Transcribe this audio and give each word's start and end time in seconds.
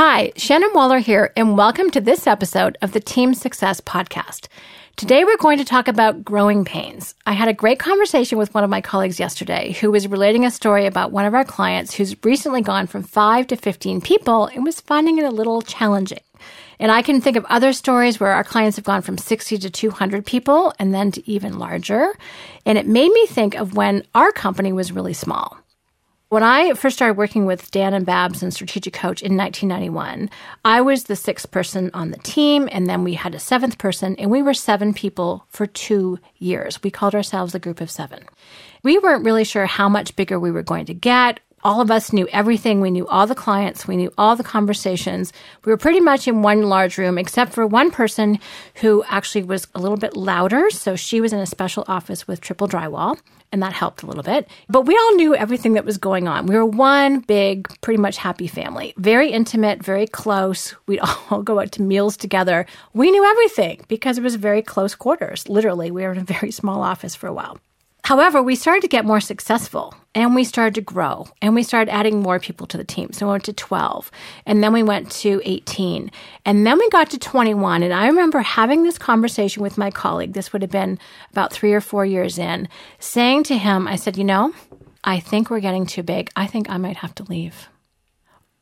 Hi, 0.00 0.30
Shannon 0.36 0.70
Waller 0.74 1.00
here, 1.00 1.32
and 1.36 1.56
welcome 1.58 1.90
to 1.90 2.00
this 2.00 2.28
episode 2.28 2.78
of 2.82 2.92
the 2.92 3.00
Team 3.00 3.34
Success 3.34 3.80
Podcast. 3.80 4.46
Today, 4.94 5.24
we're 5.24 5.36
going 5.38 5.58
to 5.58 5.64
talk 5.64 5.88
about 5.88 6.24
growing 6.24 6.64
pains. 6.64 7.16
I 7.26 7.32
had 7.32 7.48
a 7.48 7.52
great 7.52 7.80
conversation 7.80 8.38
with 8.38 8.54
one 8.54 8.62
of 8.62 8.70
my 8.70 8.80
colleagues 8.80 9.18
yesterday 9.18 9.72
who 9.72 9.90
was 9.90 10.06
relating 10.06 10.44
a 10.44 10.52
story 10.52 10.86
about 10.86 11.10
one 11.10 11.24
of 11.24 11.34
our 11.34 11.44
clients 11.44 11.94
who's 11.94 12.14
recently 12.22 12.62
gone 12.62 12.86
from 12.86 13.02
5 13.02 13.48
to 13.48 13.56
15 13.56 14.00
people 14.00 14.46
and 14.46 14.64
was 14.64 14.80
finding 14.80 15.18
it 15.18 15.24
a 15.24 15.30
little 15.30 15.62
challenging. 15.62 16.22
And 16.78 16.92
I 16.92 17.02
can 17.02 17.20
think 17.20 17.36
of 17.36 17.44
other 17.46 17.72
stories 17.72 18.20
where 18.20 18.30
our 18.30 18.44
clients 18.44 18.76
have 18.76 18.84
gone 18.84 19.02
from 19.02 19.18
60 19.18 19.58
to 19.58 19.68
200 19.68 20.24
people 20.24 20.72
and 20.78 20.94
then 20.94 21.10
to 21.10 21.28
even 21.28 21.58
larger. 21.58 22.12
And 22.64 22.78
it 22.78 22.86
made 22.86 23.10
me 23.10 23.26
think 23.26 23.56
of 23.56 23.74
when 23.74 24.04
our 24.14 24.30
company 24.30 24.72
was 24.72 24.92
really 24.92 25.12
small. 25.12 25.58
When 26.30 26.42
I 26.42 26.74
first 26.74 26.96
started 26.96 27.16
working 27.16 27.46
with 27.46 27.70
Dan 27.70 27.94
and 27.94 28.04
Babs 28.04 28.42
and 28.42 28.52
Strategic 28.52 28.92
Coach 28.92 29.22
in 29.22 29.34
1991, 29.34 30.28
I 30.62 30.82
was 30.82 31.04
the 31.04 31.16
sixth 31.16 31.50
person 31.50 31.90
on 31.94 32.10
the 32.10 32.18
team, 32.18 32.68
and 32.70 32.86
then 32.86 33.02
we 33.02 33.14
had 33.14 33.34
a 33.34 33.38
seventh 33.38 33.78
person, 33.78 34.14
and 34.16 34.30
we 34.30 34.42
were 34.42 34.52
seven 34.52 34.92
people 34.92 35.46
for 35.48 35.66
two 35.66 36.18
years. 36.36 36.82
We 36.82 36.90
called 36.90 37.14
ourselves 37.14 37.54
a 37.54 37.58
group 37.58 37.80
of 37.80 37.90
seven. 37.90 38.26
We 38.82 38.98
weren't 38.98 39.24
really 39.24 39.44
sure 39.44 39.64
how 39.64 39.88
much 39.88 40.16
bigger 40.16 40.38
we 40.38 40.50
were 40.50 40.62
going 40.62 40.84
to 40.86 40.94
get. 40.94 41.40
All 41.64 41.80
of 41.80 41.90
us 41.90 42.12
knew 42.12 42.28
everything. 42.32 42.80
We 42.80 42.90
knew 42.90 43.06
all 43.08 43.26
the 43.26 43.34
clients. 43.34 43.86
We 43.86 43.96
knew 43.96 44.12
all 44.16 44.36
the 44.36 44.44
conversations. 44.44 45.32
We 45.64 45.72
were 45.72 45.76
pretty 45.76 46.00
much 46.00 46.28
in 46.28 46.42
one 46.42 46.62
large 46.62 46.98
room, 46.98 47.18
except 47.18 47.52
for 47.52 47.66
one 47.66 47.90
person 47.90 48.38
who 48.76 49.04
actually 49.08 49.44
was 49.44 49.66
a 49.74 49.80
little 49.80 49.96
bit 49.96 50.16
louder. 50.16 50.70
So 50.70 50.96
she 50.96 51.20
was 51.20 51.32
in 51.32 51.40
a 51.40 51.46
special 51.46 51.84
office 51.88 52.28
with 52.28 52.40
triple 52.40 52.68
drywall 52.68 53.18
and 53.52 53.62
that 53.62 53.72
helped 53.72 54.02
a 54.02 54.06
little 54.06 54.22
bit. 54.22 54.48
But 54.68 54.82
we 54.82 54.94
all 54.94 55.14
knew 55.14 55.34
everything 55.34 55.74
that 55.74 55.84
was 55.84 55.98
going 55.98 56.28
on. 56.28 56.46
We 56.46 56.54
were 56.54 56.66
one 56.66 57.20
big, 57.20 57.68
pretty 57.80 58.00
much 58.00 58.18
happy 58.18 58.46
family, 58.46 58.94
very 58.96 59.30
intimate, 59.30 59.82
very 59.82 60.06
close. 60.06 60.74
We'd 60.86 61.00
all 61.30 61.42
go 61.42 61.60
out 61.60 61.72
to 61.72 61.82
meals 61.82 62.16
together. 62.16 62.66
We 62.92 63.10
knew 63.10 63.24
everything 63.24 63.84
because 63.88 64.18
it 64.18 64.24
was 64.24 64.36
very 64.36 64.62
close 64.62 64.94
quarters. 64.94 65.48
Literally, 65.48 65.90
we 65.90 66.02
were 66.02 66.12
in 66.12 66.18
a 66.18 66.24
very 66.24 66.50
small 66.50 66.82
office 66.82 67.14
for 67.14 67.26
a 67.26 67.32
while. 67.32 67.58
However, 68.08 68.42
we 68.42 68.54
started 68.54 68.80
to 68.80 68.88
get 68.88 69.04
more 69.04 69.20
successful 69.20 69.94
and 70.14 70.34
we 70.34 70.42
started 70.42 70.74
to 70.76 70.80
grow 70.80 71.26
and 71.42 71.54
we 71.54 71.62
started 71.62 71.92
adding 71.92 72.22
more 72.22 72.40
people 72.40 72.66
to 72.68 72.78
the 72.78 72.82
team. 72.82 73.12
So 73.12 73.26
we 73.26 73.32
went 73.32 73.44
to 73.44 73.52
12 73.52 74.10
and 74.46 74.64
then 74.64 74.72
we 74.72 74.82
went 74.82 75.10
to 75.20 75.42
18 75.44 76.10
and 76.46 76.66
then 76.66 76.78
we 76.78 76.88
got 76.88 77.10
to 77.10 77.18
21. 77.18 77.82
And 77.82 77.92
I 77.92 78.06
remember 78.06 78.40
having 78.40 78.82
this 78.82 78.96
conversation 78.96 79.62
with 79.62 79.76
my 79.76 79.90
colleague. 79.90 80.32
This 80.32 80.54
would 80.54 80.62
have 80.62 80.70
been 80.70 80.98
about 81.32 81.52
three 81.52 81.74
or 81.74 81.82
four 81.82 82.06
years 82.06 82.38
in, 82.38 82.70
saying 82.98 83.42
to 83.42 83.58
him, 83.58 83.86
I 83.86 83.96
said, 83.96 84.16
you 84.16 84.24
know, 84.24 84.54
I 85.04 85.20
think 85.20 85.50
we're 85.50 85.60
getting 85.60 85.84
too 85.84 86.02
big. 86.02 86.30
I 86.34 86.46
think 86.46 86.70
I 86.70 86.78
might 86.78 86.96
have 86.96 87.14
to 87.16 87.24
leave. 87.24 87.68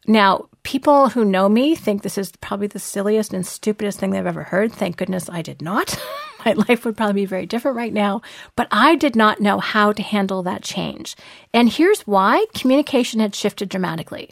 Now, 0.08 0.48
people 0.64 1.10
who 1.10 1.25
know 1.25 1.48
me 1.48 1.77
think 1.77 2.03
this 2.03 2.19
is 2.19 2.33
probably 2.41 2.66
the 2.66 2.81
silliest 2.81 3.33
and 3.33 3.47
stupidest 3.47 4.00
thing 4.00 4.10
they've 4.10 4.27
ever 4.27 4.42
heard. 4.42 4.72
Thank 4.72 4.97
goodness 4.97 5.31
I 5.31 5.42
did 5.42 5.62
not. 5.62 5.97
My 6.47 6.52
life 6.69 6.84
would 6.84 6.97
probably 6.97 7.22
be 7.22 7.27
very 7.27 7.44
different 7.44 7.77
right 7.77 7.92
now, 7.92 8.22
but 8.55 8.69
I 8.70 8.94
did 8.94 9.16
not 9.16 9.41
know 9.41 9.58
how 9.58 9.92
to 9.92 10.02
handle 10.02 10.42
that 10.44 10.62
change. 10.62 11.16
And 11.53 11.69
here's 11.69 12.03
why 12.03 12.47
communication 12.55 13.20
had 13.20 13.34
shifted 13.34 13.69
dramatically. 13.69 14.30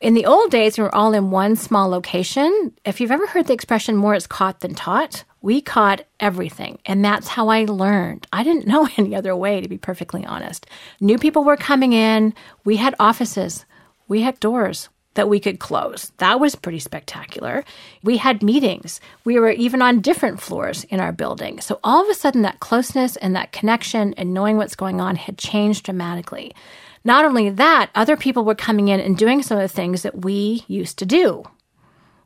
In 0.00 0.14
the 0.14 0.26
old 0.26 0.52
days, 0.52 0.78
we 0.78 0.84
were 0.84 0.94
all 0.94 1.12
in 1.12 1.32
one 1.32 1.56
small 1.56 1.88
location. 1.88 2.72
If 2.84 3.00
you've 3.00 3.10
ever 3.10 3.26
heard 3.26 3.48
the 3.48 3.52
expression 3.52 3.96
more 3.96 4.14
is 4.14 4.28
caught 4.28 4.60
than 4.60 4.76
taught, 4.76 5.24
we 5.42 5.60
caught 5.60 6.06
everything. 6.20 6.78
And 6.86 7.04
that's 7.04 7.26
how 7.26 7.48
I 7.48 7.64
learned. 7.64 8.28
I 8.32 8.44
didn't 8.44 8.68
know 8.68 8.88
any 8.96 9.16
other 9.16 9.34
way, 9.34 9.60
to 9.60 9.68
be 9.68 9.78
perfectly 9.78 10.24
honest. 10.24 10.66
New 11.00 11.18
people 11.18 11.42
were 11.42 11.56
coming 11.56 11.92
in. 11.92 12.32
We 12.64 12.76
had 12.76 12.94
offices. 13.00 13.64
We 14.06 14.22
had 14.22 14.38
doors 14.38 14.88
that 15.18 15.28
we 15.28 15.40
could 15.40 15.58
close. 15.58 16.12
That 16.18 16.38
was 16.38 16.54
pretty 16.54 16.78
spectacular. 16.78 17.64
We 18.04 18.18
had 18.18 18.40
meetings. 18.40 19.00
We 19.24 19.40
were 19.40 19.50
even 19.50 19.82
on 19.82 20.00
different 20.00 20.40
floors 20.40 20.84
in 20.84 21.00
our 21.00 21.10
building. 21.10 21.60
So 21.60 21.80
all 21.82 22.04
of 22.04 22.08
a 22.08 22.14
sudden, 22.14 22.42
that 22.42 22.60
closeness 22.60 23.16
and 23.16 23.34
that 23.34 23.50
connection 23.50 24.14
and 24.14 24.32
knowing 24.32 24.58
what's 24.58 24.76
going 24.76 25.00
on 25.00 25.16
had 25.16 25.36
changed 25.36 25.86
dramatically. 25.86 26.54
Not 27.02 27.24
only 27.24 27.50
that, 27.50 27.90
other 27.96 28.16
people 28.16 28.44
were 28.44 28.54
coming 28.54 28.86
in 28.86 29.00
and 29.00 29.18
doing 29.18 29.42
some 29.42 29.58
of 29.58 29.62
the 29.62 29.74
things 29.74 30.02
that 30.02 30.22
we 30.22 30.64
used 30.68 31.00
to 31.00 31.04
do. 31.04 31.42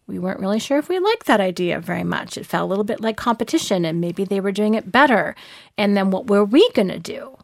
We 0.06 0.19
weren't 0.19 0.41
really 0.41 0.58
sure 0.58 0.76
if 0.76 0.91
we 0.91 0.98
liked 0.98 1.25
that 1.25 1.41
idea 1.41 1.81
very 1.81 2.04
much. 2.04 2.36
It 2.36 2.44
felt 2.44 2.64
a 2.64 2.66
little 2.66 2.84
bit 2.84 3.00
like 3.00 3.16
competition, 3.16 3.86
and 3.86 4.02
maybe 4.02 4.26
they 4.26 4.41
were 4.41 4.52
doing 4.52 4.75
it 4.75 4.92
better. 4.92 5.34
And 5.78 5.97
then 5.97 6.10
what 6.10 6.26
were 6.26 6.44
we 6.44 6.69
going 6.72 6.88
to 6.88 6.98
do? 6.98 7.38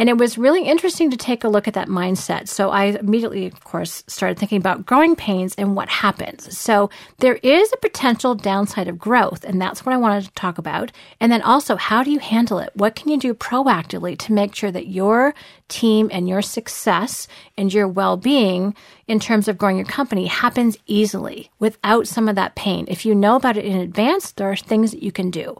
And 0.00 0.08
it 0.08 0.16
was 0.16 0.38
really 0.38 0.64
interesting 0.64 1.10
to 1.10 1.16
take 1.18 1.44
a 1.44 1.48
look 1.50 1.68
at 1.68 1.74
that 1.74 1.88
mindset. 1.88 2.48
So 2.48 2.70
I 2.70 2.84
immediately, 2.84 3.44
of 3.46 3.64
course, 3.64 4.02
started 4.06 4.38
thinking 4.38 4.56
about 4.56 4.86
growing 4.86 5.14
pains 5.14 5.54
and 5.56 5.76
what 5.76 5.90
happens. 5.90 6.56
So 6.56 6.88
there 7.18 7.34
is 7.42 7.70
a 7.70 7.76
potential 7.76 8.34
downside 8.34 8.88
of 8.88 8.98
growth, 8.98 9.44
and 9.44 9.60
that's 9.60 9.84
what 9.84 9.94
I 9.94 9.98
wanted 9.98 10.24
to 10.24 10.30
talk 10.30 10.56
about. 10.56 10.90
And 11.20 11.30
then 11.30 11.42
also, 11.42 11.76
how 11.76 12.02
do 12.02 12.10
you 12.10 12.18
handle 12.18 12.60
it? 12.60 12.70
What 12.74 12.96
can 12.96 13.10
you 13.10 13.18
do 13.18 13.34
proactively 13.34 14.16
to 14.20 14.32
make 14.32 14.54
sure 14.54 14.72
that 14.72 14.86
your 14.88 15.34
team 15.70 16.10
and 16.12 16.28
your 16.28 16.42
success 16.42 17.26
and 17.56 17.72
your 17.72 17.88
well 17.88 18.16
being 18.16 18.74
in 19.06 19.20
terms 19.20 19.48
of 19.48 19.56
growing 19.56 19.76
your 19.76 19.86
company 19.86 20.26
happens 20.26 20.76
easily 20.86 21.50
without 21.58 22.06
some 22.06 22.28
of 22.28 22.36
that 22.36 22.54
pain? 22.54 22.84
If 22.88 23.06
you 23.06 23.14
know 23.14 23.36
about 23.36 23.56
it 23.56 23.64
in 23.64 23.76
advance, 23.76 24.32
there 24.32 24.50
are 24.50 24.56
things 24.56 24.90
that 24.90 25.02
you 25.02 25.12
can 25.12 25.30
do. 25.30 25.56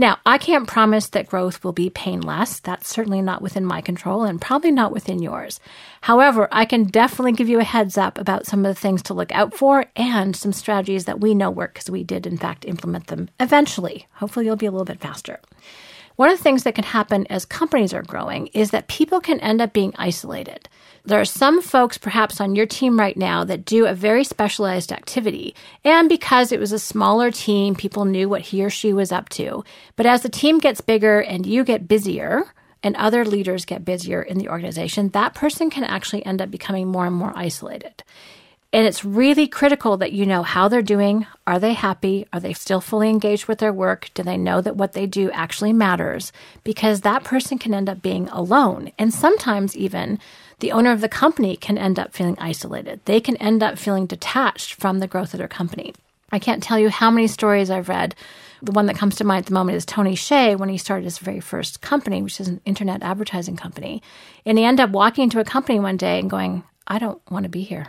Now, 0.00 0.16
I 0.24 0.38
can't 0.38 0.66
promise 0.66 1.08
that 1.08 1.26
growth 1.26 1.62
will 1.62 1.74
be 1.74 1.90
painless. 1.90 2.58
That's 2.60 2.88
certainly 2.88 3.20
not 3.20 3.42
within 3.42 3.66
my 3.66 3.82
control 3.82 4.24
and 4.24 4.40
probably 4.40 4.70
not 4.70 4.92
within 4.92 5.20
yours. 5.20 5.60
However, 6.00 6.48
I 6.50 6.64
can 6.64 6.84
definitely 6.84 7.32
give 7.32 7.50
you 7.50 7.60
a 7.60 7.64
heads 7.64 7.98
up 7.98 8.16
about 8.16 8.46
some 8.46 8.64
of 8.64 8.74
the 8.74 8.80
things 8.80 9.02
to 9.02 9.14
look 9.14 9.30
out 9.32 9.52
for 9.52 9.84
and 9.96 10.34
some 10.34 10.54
strategies 10.54 11.04
that 11.04 11.20
we 11.20 11.34
know 11.34 11.50
work 11.50 11.74
because 11.74 11.90
we 11.90 12.02
did, 12.02 12.26
in 12.26 12.38
fact, 12.38 12.64
implement 12.64 13.08
them 13.08 13.28
eventually. 13.38 14.06
Hopefully, 14.12 14.46
you'll 14.46 14.56
be 14.56 14.64
a 14.64 14.70
little 14.70 14.86
bit 14.86 15.00
faster. 15.00 15.38
One 16.20 16.28
of 16.28 16.36
the 16.36 16.42
things 16.42 16.64
that 16.64 16.74
can 16.74 16.84
happen 16.84 17.26
as 17.30 17.46
companies 17.46 17.94
are 17.94 18.02
growing 18.02 18.48
is 18.48 18.72
that 18.72 18.88
people 18.88 19.22
can 19.22 19.40
end 19.40 19.62
up 19.62 19.72
being 19.72 19.94
isolated. 19.96 20.68
There 21.02 21.18
are 21.18 21.24
some 21.24 21.62
folks 21.62 21.96
perhaps 21.96 22.42
on 22.42 22.54
your 22.54 22.66
team 22.66 22.98
right 22.98 23.16
now 23.16 23.42
that 23.44 23.64
do 23.64 23.86
a 23.86 23.94
very 23.94 24.24
specialized 24.24 24.92
activity. 24.92 25.54
And 25.82 26.10
because 26.10 26.52
it 26.52 26.60
was 26.60 26.72
a 26.72 26.78
smaller 26.78 27.30
team, 27.30 27.74
people 27.74 28.04
knew 28.04 28.28
what 28.28 28.42
he 28.42 28.62
or 28.62 28.68
she 28.68 28.92
was 28.92 29.12
up 29.12 29.30
to. 29.30 29.64
But 29.96 30.04
as 30.04 30.20
the 30.20 30.28
team 30.28 30.58
gets 30.58 30.82
bigger 30.82 31.20
and 31.20 31.46
you 31.46 31.64
get 31.64 31.88
busier, 31.88 32.52
and 32.82 32.96
other 32.96 33.24
leaders 33.24 33.64
get 33.64 33.86
busier 33.86 34.20
in 34.22 34.36
the 34.36 34.50
organization, 34.50 35.08
that 35.10 35.34
person 35.34 35.70
can 35.70 35.84
actually 35.84 36.24
end 36.26 36.42
up 36.42 36.50
becoming 36.50 36.88
more 36.88 37.06
and 37.06 37.16
more 37.16 37.32
isolated. 37.34 38.02
And 38.72 38.86
it's 38.86 39.04
really 39.04 39.48
critical 39.48 39.96
that 39.96 40.12
you 40.12 40.24
know 40.24 40.44
how 40.44 40.68
they're 40.68 40.80
doing. 40.80 41.26
Are 41.44 41.58
they 41.58 41.72
happy? 41.72 42.26
Are 42.32 42.38
they 42.38 42.52
still 42.52 42.80
fully 42.80 43.10
engaged 43.10 43.48
with 43.48 43.58
their 43.58 43.72
work? 43.72 44.10
Do 44.14 44.22
they 44.22 44.36
know 44.36 44.60
that 44.60 44.76
what 44.76 44.92
they 44.92 45.06
do 45.06 45.28
actually 45.32 45.72
matters? 45.72 46.32
Because 46.62 47.00
that 47.00 47.24
person 47.24 47.58
can 47.58 47.74
end 47.74 47.88
up 47.88 48.00
being 48.00 48.28
alone. 48.28 48.92
And 48.96 49.12
sometimes 49.12 49.76
even 49.76 50.20
the 50.60 50.70
owner 50.70 50.92
of 50.92 51.00
the 51.00 51.08
company 51.08 51.56
can 51.56 51.78
end 51.78 51.98
up 51.98 52.12
feeling 52.12 52.36
isolated. 52.38 53.00
They 53.06 53.20
can 53.20 53.36
end 53.38 53.60
up 53.60 53.76
feeling 53.76 54.06
detached 54.06 54.74
from 54.74 55.00
the 55.00 55.08
growth 55.08 55.34
of 55.34 55.38
their 55.38 55.48
company. 55.48 55.92
I 56.30 56.38
can't 56.38 56.62
tell 56.62 56.78
you 56.78 56.90
how 56.90 57.10
many 57.10 57.26
stories 57.26 57.70
I've 57.70 57.88
read. 57.88 58.14
The 58.62 58.70
one 58.70 58.86
that 58.86 58.96
comes 58.96 59.16
to 59.16 59.24
mind 59.24 59.44
at 59.44 59.46
the 59.46 59.54
moment 59.54 59.78
is 59.78 59.84
Tony 59.84 60.14
Hsieh 60.14 60.56
when 60.56 60.68
he 60.68 60.78
started 60.78 61.04
his 61.04 61.18
very 61.18 61.40
first 61.40 61.80
company, 61.80 62.22
which 62.22 62.38
is 62.38 62.46
an 62.46 62.60
internet 62.64 63.02
advertising 63.02 63.56
company. 63.56 64.00
And 64.46 64.58
he 64.58 64.64
ended 64.64 64.84
up 64.84 64.90
walking 64.90 65.24
into 65.24 65.40
a 65.40 65.44
company 65.44 65.80
one 65.80 65.96
day 65.96 66.20
and 66.20 66.30
going, 66.30 66.62
I 66.86 67.00
don't 67.00 67.20
want 67.30 67.44
to 67.44 67.48
be 67.48 67.62
here. 67.62 67.88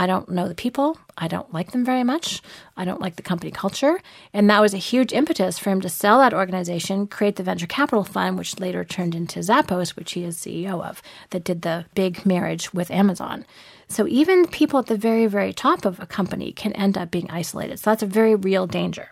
I 0.00 0.06
don't 0.06 0.28
know 0.28 0.46
the 0.46 0.54
people. 0.54 0.96
I 1.18 1.26
don't 1.26 1.52
like 1.52 1.72
them 1.72 1.84
very 1.84 2.04
much. 2.04 2.40
I 2.76 2.84
don't 2.84 3.00
like 3.00 3.16
the 3.16 3.22
company 3.22 3.50
culture. 3.50 4.00
And 4.32 4.48
that 4.48 4.60
was 4.60 4.72
a 4.72 4.78
huge 4.78 5.12
impetus 5.12 5.58
for 5.58 5.70
him 5.70 5.80
to 5.80 5.88
sell 5.88 6.20
that 6.20 6.32
organization, 6.32 7.08
create 7.08 7.34
the 7.34 7.42
venture 7.42 7.66
capital 7.66 8.04
fund, 8.04 8.38
which 8.38 8.60
later 8.60 8.84
turned 8.84 9.16
into 9.16 9.40
Zappos, 9.40 9.96
which 9.96 10.12
he 10.12 10.22
is 10.22 10.36
CEO 10.36 10.84
of, 10.88 11.02
that 11.30 11.42
did 11.42 11.62
the 11.62 11.84
big 11.96 12.24
marriage 12.24 12.72
with 12.72 12.92
Amazon. 12.92 13.44
So 13.88 14.06
even 14.06 14.46
people 14.46 14.78
at 14.78 14.86
the 14.86 14.96
very, 14.96 15.26
very 15.26 15.52
top 15.52 15.84
of 15.84 15.98
a 15.98 16.06
company 16.06 16.52
can 16.52 16.72
end 16.74 16.96
up 16.96 17.10
being 17.10 17.28
isolated. 17.28 17.80
So 17.80 17.90
that's 17.90 18.04
a 18.04 18.06
very 18.06 18.36
real 18.36 18.68
danger. 18.68 19.10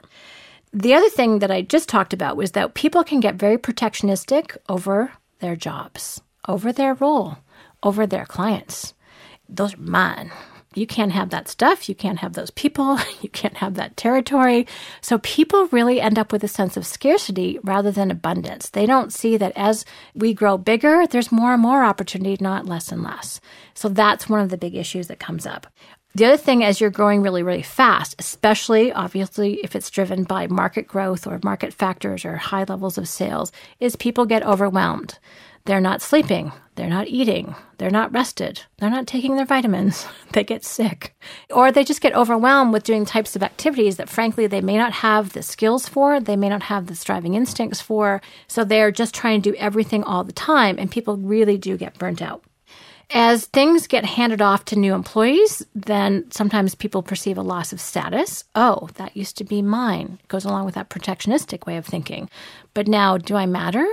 The 0.73 0.95
other 0.95 1.09
thing 1.09 1.41
that 1.41 1.51
I 1.51 1.63
just 1.63 1.89
talked 1.89 2.13
about 2.13 2.37
was 2.37 2.53
that 2.53 2.75
people 2.75 3.03
can 3.03 3.19
get 3.19 3.35
very 3.35 3.59
protectionistic 3.59 4.57
over 4.69 5.15
their 5.41 5.57
jobs, 5.57 6.21
over 6.47 6.73
their 6.73 6.95
role, 6.95 7.39
over 7.83 8.07
their 8.07 8.25
clients. 8.25 8.95
Those 9.49 9.75
are 9.75 9.79
mine 9.79 10.31
you 10.77 10.87
can't 10.87 11.13
have 11.13 11.31
that 11.31 11.49
stuff. 11.49 11.89
You 11.89 11.95
can't 11.95 12.19
have 12.19 12.35
those 12.35 12.51
people. 12.51 12.99
You 13.23 13.31
can't 13.31 13.57
have 13.57 13.75
that 13.75 13.97
territory. 13.97 14.67
So 15.01 15.19
people 15.19 15.67
really 15.69 16.01
end 16.01 16.19
up 16.19 16.33
with 16.33 16.45
a 16.45 16.49
sense 16.49 16.77
of 16.77 16.87
scarcity 16.87 17.59
rather 17.65 17.91
than 17.91 18.11
abundance. 18.11 18.69
They 18.69 18.87
don't 18.87 19.13
see 19.13 19.37
that 19.39 19.53
as 19.57 19.85
we 20.15 20.35
grow 20.35 20.59
bigger, 20.59 21.07
there's 21.07 21.33
more 21.33 21.55
and 21.55 21.63
more 21.63 21.83
opportunity, 21.83 22.37
not 22.41 22.67
less 22.67 22.93
and 22.93 23.03
less. 23.03 23.41
So 23.75 23.89
that's 23.89 24.29
one 24.29 24.41
of 24.41 24.51
the 24.51 24.59
big 24.59 24.77
issues 24.77 25.09
that 25.09 25.19
comes 25.19 25.47
up. 25.47 25.67
The 26.15 26.27
other 26.27 26.37
thing, 26.37 26.63
as 26.63 26.81
you're 26.81 26.91
growing 26.91 27.23
really, 27.23 27.43
really 27.43 27.63
fast, 27.63 28.15
especially 28.19 28.93
obviously 28.93 29.55
if 29.65 29.75
it's 29.75 29.91
driven 29.91 30.25
by 30.25 30.47
market 30.47 30.87
growth 30.87 31.27
or 31.27 31.41
market 31.43 31.73
factors 31.73 32.25
or 32.25 32.37
high 32.37 32.65
levels 32.65 32.99
of 32.99 33.09
sales, 33.09 33.51
is 33.81 33.97
people 33.97 34.27
get 34.27 34.47
overwhelmed 34.47 35.19
they're 35.67 35.81
not 35.81 36.01
sleeping, 36.01 36.53
they're 36.77 36.89
not 36.89 37.09
eating, 37.09 37.55
they're 37.79 37.91
not 37.91 38.13
rested, 38.13 38.63
they're 38.79 38.91
not 38.91 39.07
taking 39.07 39.37
their 39.37 39.45
vitamins, 39.45 40.07
they 40.33 40.45
get 40.45 40.65
sick, 40.65 41.17
or 41.51 41.73
they 41.73 41.83
just 41.83 42.01
get 42.01 42.15
overwhelmed 42.15 42.73
with 42.73 42.85
doing 42.85 43.05
types 43.05 43.35
of 43.35 43.43
activities 43.43 43.97
that 43.97 44.09
frankly 44.09 44.47
they 44.47 44.61
may 44.61 44.77
not 44.77 44.93
have 44.93 45.33
the 45.33 45.43
skills 45.43 45.89
for, 45.89 46.21
they 46.21 46.37
may 46.37 46.49
not 46.49 46.63
have 46.65 46.87
the 46.87 46.95
striving 46.95 47.35
instincts 47.35 47.81
for, 47.81 48.23
so 48.47 48.63
they're 48.63 48.93
just 48.93 49.15
trying 49.15 49.43
to 49.43 49.51
do 49.51 49.57
everything 49.59 50.05
all 50.05 50.23
the 50.23 50.33
time, 50.33 50.79
and 50.79 50.91
people 50.91 51.17
really 51.17 51.59
do 51.59 51.77
get 51.77 51.99
burnt 51.99 52.23
out. 52.23 52.45
As 53.11 53.47
things 53.47 53.87
get 53.87 54.05
handed 54.05 54.43
off 54.43 54.65
to 54.67 54.77
new 54.77 54.93
employees, 54.93 55.65
then 55.75 56.29
sometimes 56.33 56.75
people 56.75 57.03
perceive 57.05 57.39
a 57.39 57.43
loss 57.43 57.73
of 57.73 57.81
status. 57.81 58.43
Oh, 58.57 58.89
that 58.95 59.17
used 59.17 59.37
to 59.39 59.45
be 59.45 59.63
mine. 59.63 60.19
It 60.25 60.29
goes 60.29 60.45
along 60.45 60.65
with 60.65 60.75
that 60.75 60.91
protectionistic 60.91 61.67
way 61.67 61.77
of 61.77 61.87
thinking. 61.87 62.29
But 62.75 62.89
now, 62.89 63.17
do 63.17 63.37
I 63.37 63.47
matter? 63.47 63.87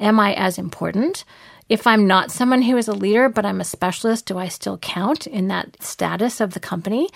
Am 0.00 0.18
I 0.18 0.32
as 0.34 0.58
important? 0.58 1.24
If 1.68 1.86
I'm 1.86 2.06
not 2.06 2.30
someone 2.30 2.62
who 2.62 2.76
is 2.76 2.88
a 2.88 2.92
leader, 2.92 3.28
but 3.28 3.46
I'm 3.46 3.60
a 3.60 3.64
specialist, 3.64 4.26
do 4.26 4.38
I 4.38 4.48
still 4.48 4.76
count 4.78 5.26
in 5.26 5.48
that 5.48 5.82
status 5.82 6.40
of 6.40 6.52
the 6.52 6.60
company? 6.60 7.08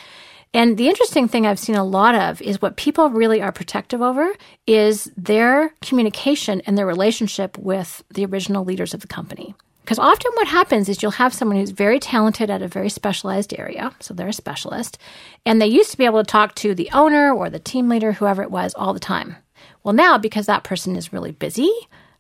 And 0.55 0.79
the 0.79 0.89
interesting 0.89 1.29
thing 1.29 1.47
I've 1.47 1.59
seen 1.59 1.77
a 1.77 1.85
lot 1.85 2.15
of 2.15 2.41
is 2.41 2.62
what 2.62 2.77
people 2.77 3.11
really 3.11 3.43
are 3.43 3.53
protective 3.53 4.00
over 4.00 4.33
is 4.67 5.11
their 5.17 5.75
communication 5.83 6.62
and 6.62 6.79
their 6.79 6.87
relationship 6.87 7.59
with 7.59 8.03
the 8.11 8.25
original 8.25 8.65
leaders 8.65 8.95
of 8.95 9.00
the 9.00 9.06
company. 9.06 9.55
Because 9.83 9.99
often 9.99 10.33
what 10.35 10.49
happens 10.49 10.89
is 10.89 11.03
you'll 11.03 11.12
have 11.12 11.35
someone 11.35 11.59
who's 11.59 11.71
very 11.71 11.99
talented 11.99 12.50
at 12.50 12.62
a 12.62 12.69
very 12.69 12.89
specialized 12.89 13.55
area, 13.59 13.95
so 14.00 14.15
they're 14.15 14.29
a 14.29 14.33
specialist, 14.33 14.99
and 15.47 15.61
they 15.61 15.67
used 15.67 15.91
to 15.91 15.99
be 15.99 16.05
able 16.05 16.23
to 16.23 16.31
talk 16.31 16.55
to 16.56 16.75
the 16.75 16.91
owner 16.93 17.33
or 17.33 17.49
the 17.49 17.59
team 17.59 17.89
leader, 17.89 18.12
whoever 18.12 18.43
it 18.43 18.50
was, 18.50 18.75
all 18.75 18.93
the 18.93 19.00
time. 19.00 19.37
Well, 19.83 19.95
now 19.95 20.19
because 20.19 20.47
that 20.47 20.65
person 20.65 20.97
is 20.97 21.12
really 21.12 21.33
busy, 21.33 21.73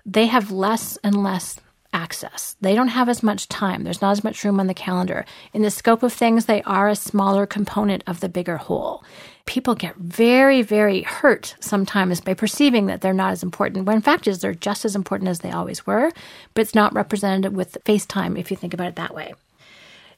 they 0.06 0.26
have 0.26 0.50
less 0.50 0.98
and 1.04 1.22
less 1.22 1.58
access. 1.92 2.56
They 2.60 2.74
don't 2.74 2.88
have 2.88 3.08
as 3.08 3.22
much 3.22 3.48
time. 3.48 3.84
There's 3.84 4.02
not 4.02 4.12
as 4.12 4.24
much 4.24 4.44
room 4.44 4.60
on 4.60 4.66
the 4.66 4.74
calendar. 4.74 5.24
In 5.52 5.62
the 5.62 5.70
scope 5.70 6.02
of 6.02 6.12
things, 6.12 6.46
they 6.46 6.62
are 6.62 6.88
a 6.88 6.96
smaller 6.96 7.46
component 7.46 8.02
of 8.06 8.20
the 8.20 8.28
bigger 8.28 8.56
whole. 8.56 9.02
People 9.46 9.74
get 9.74 9.96
very, 9.96 10.62
very 10.62 11.02
hurt 11.02 11.54
sometimes 11.60 12.20
by 12.20 12.34
perceiving 12.34 12.86
that 12.86 13.00
they're 13.00 13.14
not 13.14 13.32
as 13.32 13.42
important, 13.42 13.86
when 13.86 13.96
in 13.96 14.02
fact 14.02 14.26
is 14.26 14.40
they're 14.40 14.54
just 14.54 14.84
as 14.84 14.94
important 14.94 15.28
as 15.28 15.40
they 15.40 15.50
always 15.50 15.86
were, 15.86 16.12
but 16.54 16.60
it's 16.60 16.74
not 16.74 16.94
represented 16.94 17.56
with 17.56 17.78
FaceTime 17.84 18.38
if 18.38 18.50
you 18.50 18.56
think 18.56 18.74
about 18.74 18.88
it 18.88 18.96
that 18.96 19.14
way. 19.14 19.32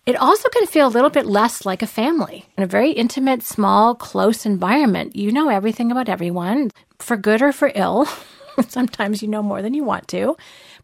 It 0.06 0.16
also 0.16 0.48
can 0.48 0.66
feel 0.66 0.86
a 0.86 0.88
little 0.88 1.10
bit 1.10 1.26
less 1.26 1.66
like 1.66 1.82
a 1.82 1.86
family. 1.86 2.46
In 2.56 2.64
a 2.64 2.66
very 2.66 2.90
intimate, 2.90 3.42
small, 3.42 3.94
close 3.94 4.46
environment, 4.46 5.14
you 5.14 5.30
know 5.30 5.48
everything 5.50 5.92
about 5.92 6.08
everyone, 6.08 6.70
for 6.98 7.16
good 7.16 7.42
or 7.42 7.52
for 7.52 7.70
ill. 7.74 8.08
Sometimes 8.68 9.22
you 9.22 9.28
know 9.28 9.42
more 9.42 9.62
than 9.62 9.74
you 9.74 9.84
want 9.84 10.08
to, 10.08 10.36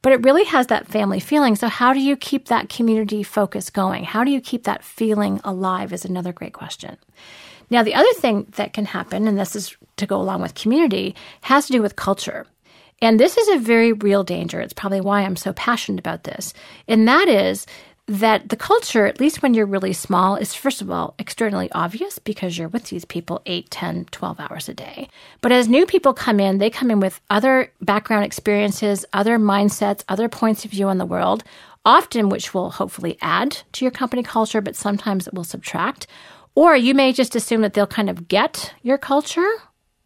but 0.07 0.13
it 0.13 0.23
really 0.23 0.45
has 0.45 0.69
that 0.69 0.87
family 0.87 1.19
feeling. 1.19 1.57
So, 1.57 1.67
how 1.67 1.93
do 1.93 1.99
you 1.99 2.17
keep 2.17 2.47
that 2.47 2.69
community 2.69 3.25
focus 3.25 3.71
going? 3.71 4.05
How 4.05 4.23
do 4.23 4.31
you 4.31 4.41
keep 4.41 4.63
that 4.63 4.85
feeling 4.85 5.41
alive? 5.43 5.93
Is 5.93 6.05
another 6.05 6.33
great 6.33 6.53
question. 6.53 6.97
Now, 7.71 7.83
the 7.83 7.97
other 7.97 8.13
thing 8.13 8.47
that 8.53 8.73
can 8.73 8.85
happen, 8.85 9.27
and 9.27 9.37
this 9.37 9.57
is 9.57 9.77
to 9.97 10.07
go 10.07 10.21
along 10.21 10.43
with 10.43 10.55
community, 10.55 11.17
has 11.41 11.67
to 11.67 11.73
do 11.73 11.83
with 11.83 11.97
culture. 11.97 12.47
And 13.03 13.19
this 13.19 13.37
is 13.37 13.49
a 13.49 13.59
very 13.59 13.93
real 13.95 14.23
danger. 14.23 14.61
It's 14.61 14.73
probably 14.73 15.01
why 15.01 15.23
I'm 15.23 15.35
so 15.35 15.53
passionate 15.55 15.99
about 15.99 16.23
this. 16.23 16.55
And 16.87 17.09
that 17.09 17.27
is 17.27 17.67
that 18.09 18.51
the 18.51 18.57
culture, 18.57 19.07
at 19.07 19.19
least 19.19 19.43
when 19.43 19.53
you're 19.53 19.67
really 19.67 19.93
small, 19.93 20.37
is 20.37 20.55
first 20.55 20.81
of 20.81 20.91
all 20.91 21.15
externally 21.19 21.71
obvious 21.73 22.19
because 22.21 22.57
you're 22.57 22.69
with 22.69 22.85
these 22.85 23.05
people 23.05 23.43
8, 23.47 23.69
10, 23.71 24.05
12 24.11 24.41
hours 24.41 24.69
a 24.69 24.75
day. 24.75 25.09
But 25.41 25.51
as 25.51 25.69
new 25.69 25.87
people 25.87 26.15
come 26.15 26.39
in, 26.39 26.59
they 26.59 26.71
come 26.71 26.91
in 26.91 27.01
with 27.01 27.21
other 27.31 27.73
background 27.81 28.25
experiences, 28.25 29.05
other 29.13 29.39
mindsets, 29.39 30.05
other 30.09 30.29
points 30.29 30.65
of 30.65 30.71
view 30.71 30.87
on 30.87 30.99
the 30.99 31.07
world, 31.07 31.43
often 31.85 32.29
which 32.29 32.55
will 32.55 32.71
hopefully 32.71 33.19
add 33.21 33.59
to 33.73 33.85
your 33.85 33.93
company 33.93 34.23
culture, 34.23 34.61
but 34.61 34.77
sometimes 34.77 35.27
it 35.27 35.35
will 35.35 35.45
subtract. 35.45 36.07
Or 36.55 36.77
you 36.77 36.95
may 36.95 37.13
just 37.13 37.35
assume 37.35 37.61
that 37.63 37.75
they'll 37.75 37.87
kind 37.87 38.09
of 38.09 38.29
get 38.29 38.73
your 38.83 38.99
culture, 38.99 39.49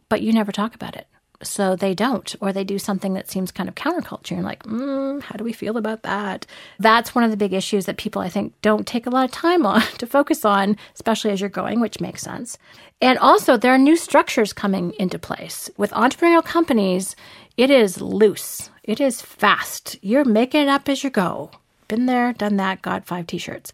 but 0.09 0.23
you 0.23 0.33
never 0.33 0.53
talk 0.53 0.75
about 0.75 0.97
it 0.97 1.07
so 1.43 1.75
they 1.75 1.95
don't, 1.95 2.35
or 2.41 2.53
they 2.53 2.65
do 2.65 2.79
something 2.79 3.15
that 3.15 3.31
seems 3.31 3.51
kind 3.51 3.69
of 3.69 3.75
counterculture. 3.75 4.33
And 4.33 4.45
like, 4.45 4.63
mm, 4.65 5.23
how 5.23 5.37
do 5.37 5.45
we 5.45 5.53
feel 5.53 5.77
about 5.77 6.03
that? 6.03 6.47
That's 6.79 7.15
one 7.15 7.25
of 7.25 7.31
the 7.31 7.37
big 7.37 7.53
issues 7.53 7.87
that 7.87 7.97
people, 7.97 8.21
I 8.21 8.29
think, 8.29 8.53
don't 8.63 8.87
take 8.87 9.07
a 9.07 9.11
lot 9.11 9.25
of 9.25 9.31
time 9.31 9.65
on 9.65 9.81
to 9.99 10.07
focus 10.07 10.45
on, 10.45 10.77
especially 10.95 11.31
as 11.31 11.41
you're 11.41 11.51
going, 11.51 11.81
which 11.81 12.01
makes 12.01 12.23
sense. 12.23 12.59
And 13.01 13.19
also, 13.19 13.57
there 13.57 13.73
are 13.73 13.79
new 13.79 13.97
structures 13.97 14.53
coming 14.53 14.93
into 14.99 15.19
place. 15.19 15.71
With 15.77 15.91
entrepreneurial 15.93 16.45
companies, 16.45 17.17
it 17.57 17.71
is 17.71 18.01
loose, 18.01 18.71
it 18.85 19.01
is 19.01 19.23
fast. 19.23 19.99
You're 20.03 20.25
making 20.25 20.63
it 20.63 20.69
up 20.69 20.89
as 20.89 21.03
you 21.03 21.11
go. 21.11 21.51
Been 21.89 22.07
there, 22.07 22.33
done 22.33 22.57
that, 22.57 22.83
got 22.83 23.07
five 23.07 23.27
t 23.27 23.39
shirts. 23.39 23.73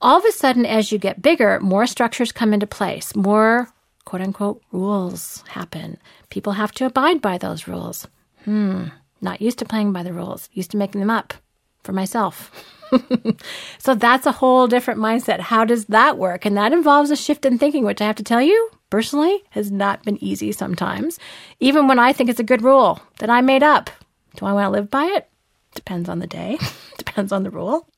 All 0.00 0.18
of 0.18 0.24
a 0.24 0.32
sudden, 0.32 0.66
as 0.66 0.90
you 0.90 0.98
get 0.98 1.22
bigger, 1.22 1.60
more 1.60 1.86
structures 1.86 2.32
come 2.32 2.52
into 2.52 2.66
place, 2.66 3.14
more 3.14 3.68
quote 4.04 4.22
unquote 4.22 4.62
rules 4.72 5.44
happen. 5.48 5.98
People 6.30 6.52
have 6.52 6.72
to 6.72 6.86
abide 6.86 7.20
by 7.20 7.38
those 7.38 7.68
rules. 7.68 8.06
Hmm, 8.44 8.86
not 9.20 9.40
used 9.40 9.58
to 9.58 9.64
playing 9.64 9.92
by 9.92 10.02
the 10.02 10.12
rules, 10.12 10.48
used 10.52 10.72
to 10.72 10.76
making 10.76 11.00
them 11.00 11.10
up 11.10 11.34
for 11.82 11.92
myself. 11.92 12.50
so 13.78 13.94
that's 13.94 14.26
a 14.26 14.32
whole 14.32 14.66
different 14.66 15.00
mindset. 15.00 15.40
How 15.40 15.64
does 15.64 15.86
that 15.86 16.18
work? 16.18 16.44
And 16.44 16.56
that 16.56 16.72
involves 16.72 17.10
a 17.10 17.16
shift 17.16 17.44
in 17.46 17.58
thinking, 17.58 17.84
which 17.84 18.00
I 18.00 18.06
have 18.06 18.16
to 18.16 18.24
tell 18.24 18.42
you, 18.42 18.70
personally, 18.90 19.42
has 19.50 19.70
not 19.70 20.02
been 20.04 20.22
easy 20.22 20.52
sometimes. 20.52 21.18
Even 21.60 21.88
when 21.88 21.98
I 21.98 22.12
think 22.12 22.28
it's 22.28 22.40
a 22.40 22.44
good 22.44 22.62
rule 22.62 23.00
that 23.18 23.30
I 23.30 23.40
made 23.40 23.62
up. 23.62 23.90
Do 24.36 24.46
I 24.46 24.52
want 24.52 24.66
to 24.66 24.70
live 24.70 24.90
by 24.90 25.04
it? 25.04 25.28
Depends 25.74 26.08
on 26.08 26.18
the 26.18 26.26
day, 26.26 26.58
depends 26.98 27.32
on 27.32 27.44
the 27.44 27.50
rule. 27.50 27.88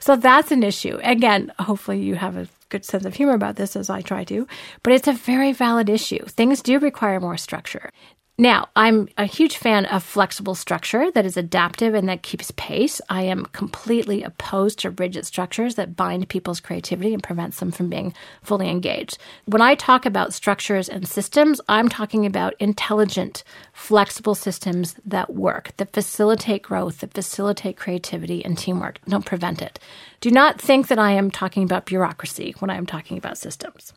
So 0.00 0.16
that's 0.16 0.52
an 0.52 0.62
issue. 0.62 0.98
Again, 1.02 1.52
hopefully 1.58 2.00
you 2.00 2.14
have 2.14 2.36
a 2.36 2.48
good 2.74 2.84
sense 2.84 3.04
of 3.04 3.14
humor 3.14 3.34
about 3.34 3.54
this 3.54 3.76
as 3.76 3.88
I 3.88 4.02
try 4.02 4.24
to, 4.24 4.48
but 4.82 4.92
it's 4.92 5.06
a 5.06 5.12
very 5.12 5.52
valid 5.52 5.88
issue. 5.88 6.24
Things 6.26 6.60
do 6.60 6.80
require 6.80 7.20
more 7.20 7.36
structure. 7.36 7.90
Now, 8.36 8.66
I'm 8.74 9.08
a 9.16 9.26
huge 9.26 9.58
fan 9.58 9.86
of 9.86 10.02
flexible 10.02 10.56
structure 10.56 11.08
that 11.12 11.24
is 11.24 11.36
adaptive 11.36 11.94
and 11.94 12.08
that 12.08 12.24
keeps 12.24 12.50
pace. 12.56 13.00
I 13.08 13.22
am 13.22 13.46
completely 13.46 14.24
opposed 14.24 14.80
to 14.80 14.90
rigid 14.90 15.24
structures 15.24 15.76
that 15.76 15.94
bind 15.94 16.28
people's 16.28 16.58
creativity 16.58 17.14
and 17.14 17.22
prevents 17.22 17.60
them 17.60 17.70
from 17.70 17.88
being 17.88 18.12
fully 18.42 18.68
engaged. 18.68 19.18
When 19.44 19.62
I 19.62 19.76
talk 19.76 20.04
about 20.04 20.34
structures 20.34 20.88
and 20.88 21.06
systems, 21.06 21.60
I'm 21.68 21.88
talking 21.88 22.26
about 22.26 22.54
intelligent, 22.58 23.44
flexible 23.72 24.34
systems 24.34 24.96
that 25.06 25.32
work, 25.32 25.70
that 25.76 25.92
facilitate 25.92 26.62
growth, 26.62 26.98
that 26.98 27.14
facilitate 27.14 27.76
creativity 27.76 28.44
and 28.44 28.58
teamwork, 28.58 28.98
don't 29.08 29.24
prevent 29.24 29.62
it. 29.62 29.78
Do 30.20 30.32
not 30.32 30.60
think 30.60 30.88
that 30.88 30.98
I 30.98 31.12
am 31.12 31.30
talking 31.30 31.62
about 31.62 31.86
bureaucracy 31.86 32.56
when 32.58 32.68
I 32.68 32.78
am 32.78 32.86
talking 32.86 33.16
about 33.16 33.38
systems. 33.38 33.92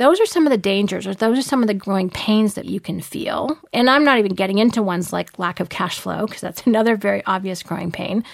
Those 0.00 0.18
are 0.18 0.24
some 0.24 0.46
of 0.46 0.50
the 0.50 0.56
dangers, 0.56 1.06
or 1.06 1.12
those 1.12 1.38
are 1.38 1.42
some 1.42 1.60
of 1.60 1.66
the 1.66 1.74
growing 1.74 2.08
pains 2.08 2.54
that 2.54 2.64
you 2.64 2.80
can 2.80 3.02
feel. 3.02 3.58
And 3.74 3.90
I'm 3.90 4.02
not 4.02 4.18
even 4.18 4.34
getting 4.34 4.56
into 4.56 4.82
ones 4.82 5.12
like 5.12 5.38
lack 5.38 5.60
of 5.60 5.68
cash 5.68 6.00
flow, 6.00 6.24
because 6.24 6.40
that's 6.40 6.62
another 6.66 6.96
very 6.96 7.22
obvious 7.26 7.62
growing 7.62 7.92
pain 7.92 8.24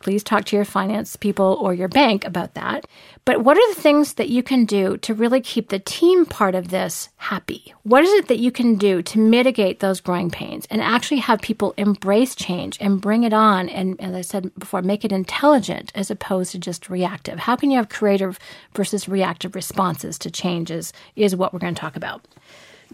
please 0.00 0.22
talk 0.22 0.44
to 0.46 0.56
your 0.56 0.64
finance 0.64 1.16
people 1.16 1.58
or 1.60 1.74
your 1.74 1.88
bank 1.88 2.24
about 2.24 2.54
that. 2.54 2.86
But 3.24 3.42
what 3.42 3.56
are 3.56 3.74
the 3.74 3.80
things 3.80 4.14
that 4.14 4.28
you 4.28 4.42
can 4.42 4.64
do 4.64 4.96
to 4.98 5.12
really 5.12 5.40
keep 5.40 5.68
the 5.68 5.78
team 5.78 6.24
part 6.24 6.54
of 6.54 6.68
this 6.68 7.08
happy? 7.16 7.74
What 7.82 8.04
is 8.04 8.12
it 8.12 8.28
that 8.28 8.38
you 8.38 8.52
can 8.52 8.76
do 8.76 9.02
to 9.02 9.18
mitigate 9.18 9.80
those 9.80 10.00
growing 10.00 10.30
pains 10.30 10.66
and 10.70 10.80
actually 10.80 11.18
have 11.18 11.40
people 11.40 11.74
embrace 11.76 12.34
change 12.34 12.78
and 12.80 13.00
bring 13.00 13.24
it 13.24 13.32
on? 13.32 13.68
And 13.68 14.00
as 14.00 14.14
I 14.14 14.20
said 14.20 14.54
before, 14.58 14.82
make 14.82 15.04
it 15.04 15.12
intelligent 15.12 15.92
as 15.94 16.10
opposed 16.10 16.52
to 16.52 16.58
just 16.58 16.88
reactive. 16.88 17.40
How 17.40 17.56
can 17.56 17.70
you 17.70 17.76
have 17.76 17.88
creative 17.88 18.38
versus 18.74 19.08
reactive 19.08 19.54
responses 19.54 20.18
to 20.18 20.30
changes 20.30 20.92
is 21.16 21.36
what 21.36 21.52
we're 21.52 21.58
going 21.58 21.74
to 21.74 21.80
talk 21.80 21.96
about. 21.96 22.24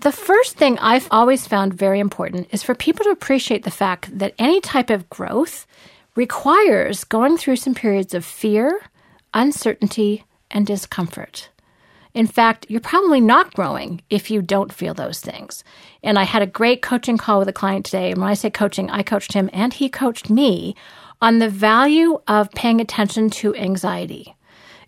The 0.00 0.12
first 0.12 0.56
thing 0.56 0.78
I've 0.78 1.06
always 1.10 1.46
found 1.46 1.74
very 1.74 2.00
important 2.00 2.48
is 2.50 2.62
for 2.62 2.74
people 2.74 3.04
to 3.04 3.10
appreciate 3.10 3.62
the 3.62 3.70
fact 3.70 4.18
that 4.18 4.34
any 4.38 4.60
type 4.60 4.90
of 4.90 5.08
growth 5.08 5.66
requires 6.16 7.04
going 7.04 7.36
through 7.36 7.56
some 7.56 7.74
periods 7.74 8.14
of 8.14 8.24
fear, 8.24 8.80
uncertainty, 9.32 10.24
and 10.50 10.66
discomfort. 10.66 11.48
In 12.14 12.28
fact, 12.28 12.66
you're 12.68 12.80
probably 12.80 13.20
not 13.20 13.54
growing 13.54 14.00
if 14.08 14.30
you 14.30 14.40
don't 14.40 14.72
feel 14.72 14.94
those 14.94 15.20
things. 15.20 15.64
And 16.02 16.16
I 16.16 16.22
had 16.22 16.42
a 16.42 16.46
great 16.46 16.80
coaching 16.80 17.18
call 17.18 17.40
with 17.40 17.48
a 17.48 17.52
client 17.52 17.84
today. 17.84 18.12
And 18.12 18.20
when 18.20 18.30
I 18.30 18.34
say 18.34 18.50
coaching, 18.50 18.88
I 18.88 19.02
coached 19.02 19.32
him 19.32 19.50
and 19.52 19.74
he 19.74 19.88
coached 19.88 20.30
me 20.30 20.76
on 21.20 21.40
the 21.40 21.48
value 21.48 22.20
of 22.28 22.52
paying 22.52 22.80
attention 22.80 23.30
to 23.30 23.54
anxiety. 23.56 24.36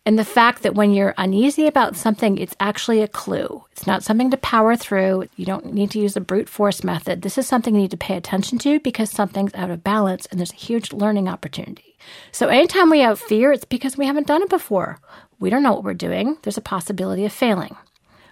And 0.07 0.17
the 0.17 0.25
fact 0.25 0.63
that 0.63 0.77
when 0.77 0.93
you're 0.93 1.15
uneasy 1.19 1.67
about 1.67 1.97
something, 1.97 2.39
it's 2.39 2.55
actually 2.61 3.03
a 3.03 3.09
clue. 3.09 3.65
It's 3.73 3.89
not 3.89 4.05
something 4.05 4.31
to 4.31 4.37
power 4.37 4.77
through. 4.77 5.29
You 5.35 5.45
don't 5.45 5.75
need 5.75 5.91
to 5.91 5.99
use 5.99 6.15
the 6.15 6.21
brute 6.21 6.49
force 6.49 6.85
method. 6.85 7.23
This 7.23 7.37
is 7.37 7.49
something 7.49 7.75
you 7.75 7.83
need 7.83 7.91
to 7.91 7.97
pay 7.97 8.17
attention 8.17 8.59
to 8.61 8.79
because 8.79 9.11
something's 9.11 9.53
out 9.55 9.69
of 9.69 9.83
balance 9.83 10.27
and 10.27 10.39
there's 10.39 10.53
a 10.53 10.57
huge 10.57 10.93
learning 10.93 11.29
opportunity. 11.29 11.97
So 12.31 12.47
anytime 12.47 12.89
we 12.89 13.01
have 13.01 13.19
fear, 13.19 13.51
it's 13.51 13.65
because 13.65 13.99
we 13.99 14.07
haven't 14.07 14.29
done 14.29 14.43
it 14.43 14.49
before. 14.49 15.01
We 15.41 15.51
don't 15.51 15.65
know 15.65 15.73
what 15.73 15.83
we're 15.83 15.95
doing. 15.95 16.39
There's 16.43 16.57
a 16.57 16.63
possibility 16.63 17.25
of 17.25 17.33
failing. 17.33 17.75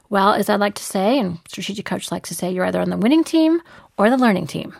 Well, 0.08 0.32
as 0.32 0.48
I 0.48 0.54
like 0.54 0.76
to 0.76 0.82
say, 0.84 1.18
and 1.18 1.40
strategic 1.48 1.86
coach 1.86 2.12
likes 2.12 2.28
to 2.28 2.36
say, 2.36 2.52
you're 2.52 2.66
either 2.66 2.80
on 2.80 2.90
the 2.90 2.96
winning 2.96 3.24
team 3.24 3.60
or 3.98 4.10
the 4.10 4.16
learning 4.16 4.46
team. 4.46 4.76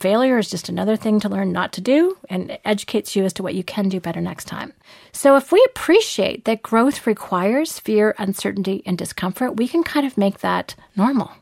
Failure 0.00 0.38
is 0.38 0.50
just 0.50 0.68
another 0.68 0.96
thing 0.96 1.20
to 1.20 1.28
learn 1.28 1.52
not 1.52 1.72
to 1.74 1.80
do 1.80 2.16
and 2.28 2.58
educates 2.64 3.16
you 3.16 3.24
as 3.24 3.32
to 3.34 3.42
what 3.42 3.54
you 3.54 3.64
can 3.64 3.88
do 3.88 4.00
better 4.00 4.20
next 4.20 4.46
time. 4.46 4.72
So 5.12 5.36
if 5.36 5.52
we 5.52 5.64
appreciate 5.70 6.44
that 6.44 6.62
growth 6.62 7.06
requires 7.06 7.78
fear, 7.78 8.14
uncertainty, 8.18 8.82
and 8.84 8.98
discomfort, 8.98 9.56
we 9.56 9.68
can 9.68 9.82
kind 9.82 10.06
of 10.06 10.18
make 10.18 10.40
that 10.40 10.74
normal. 10.96 11.32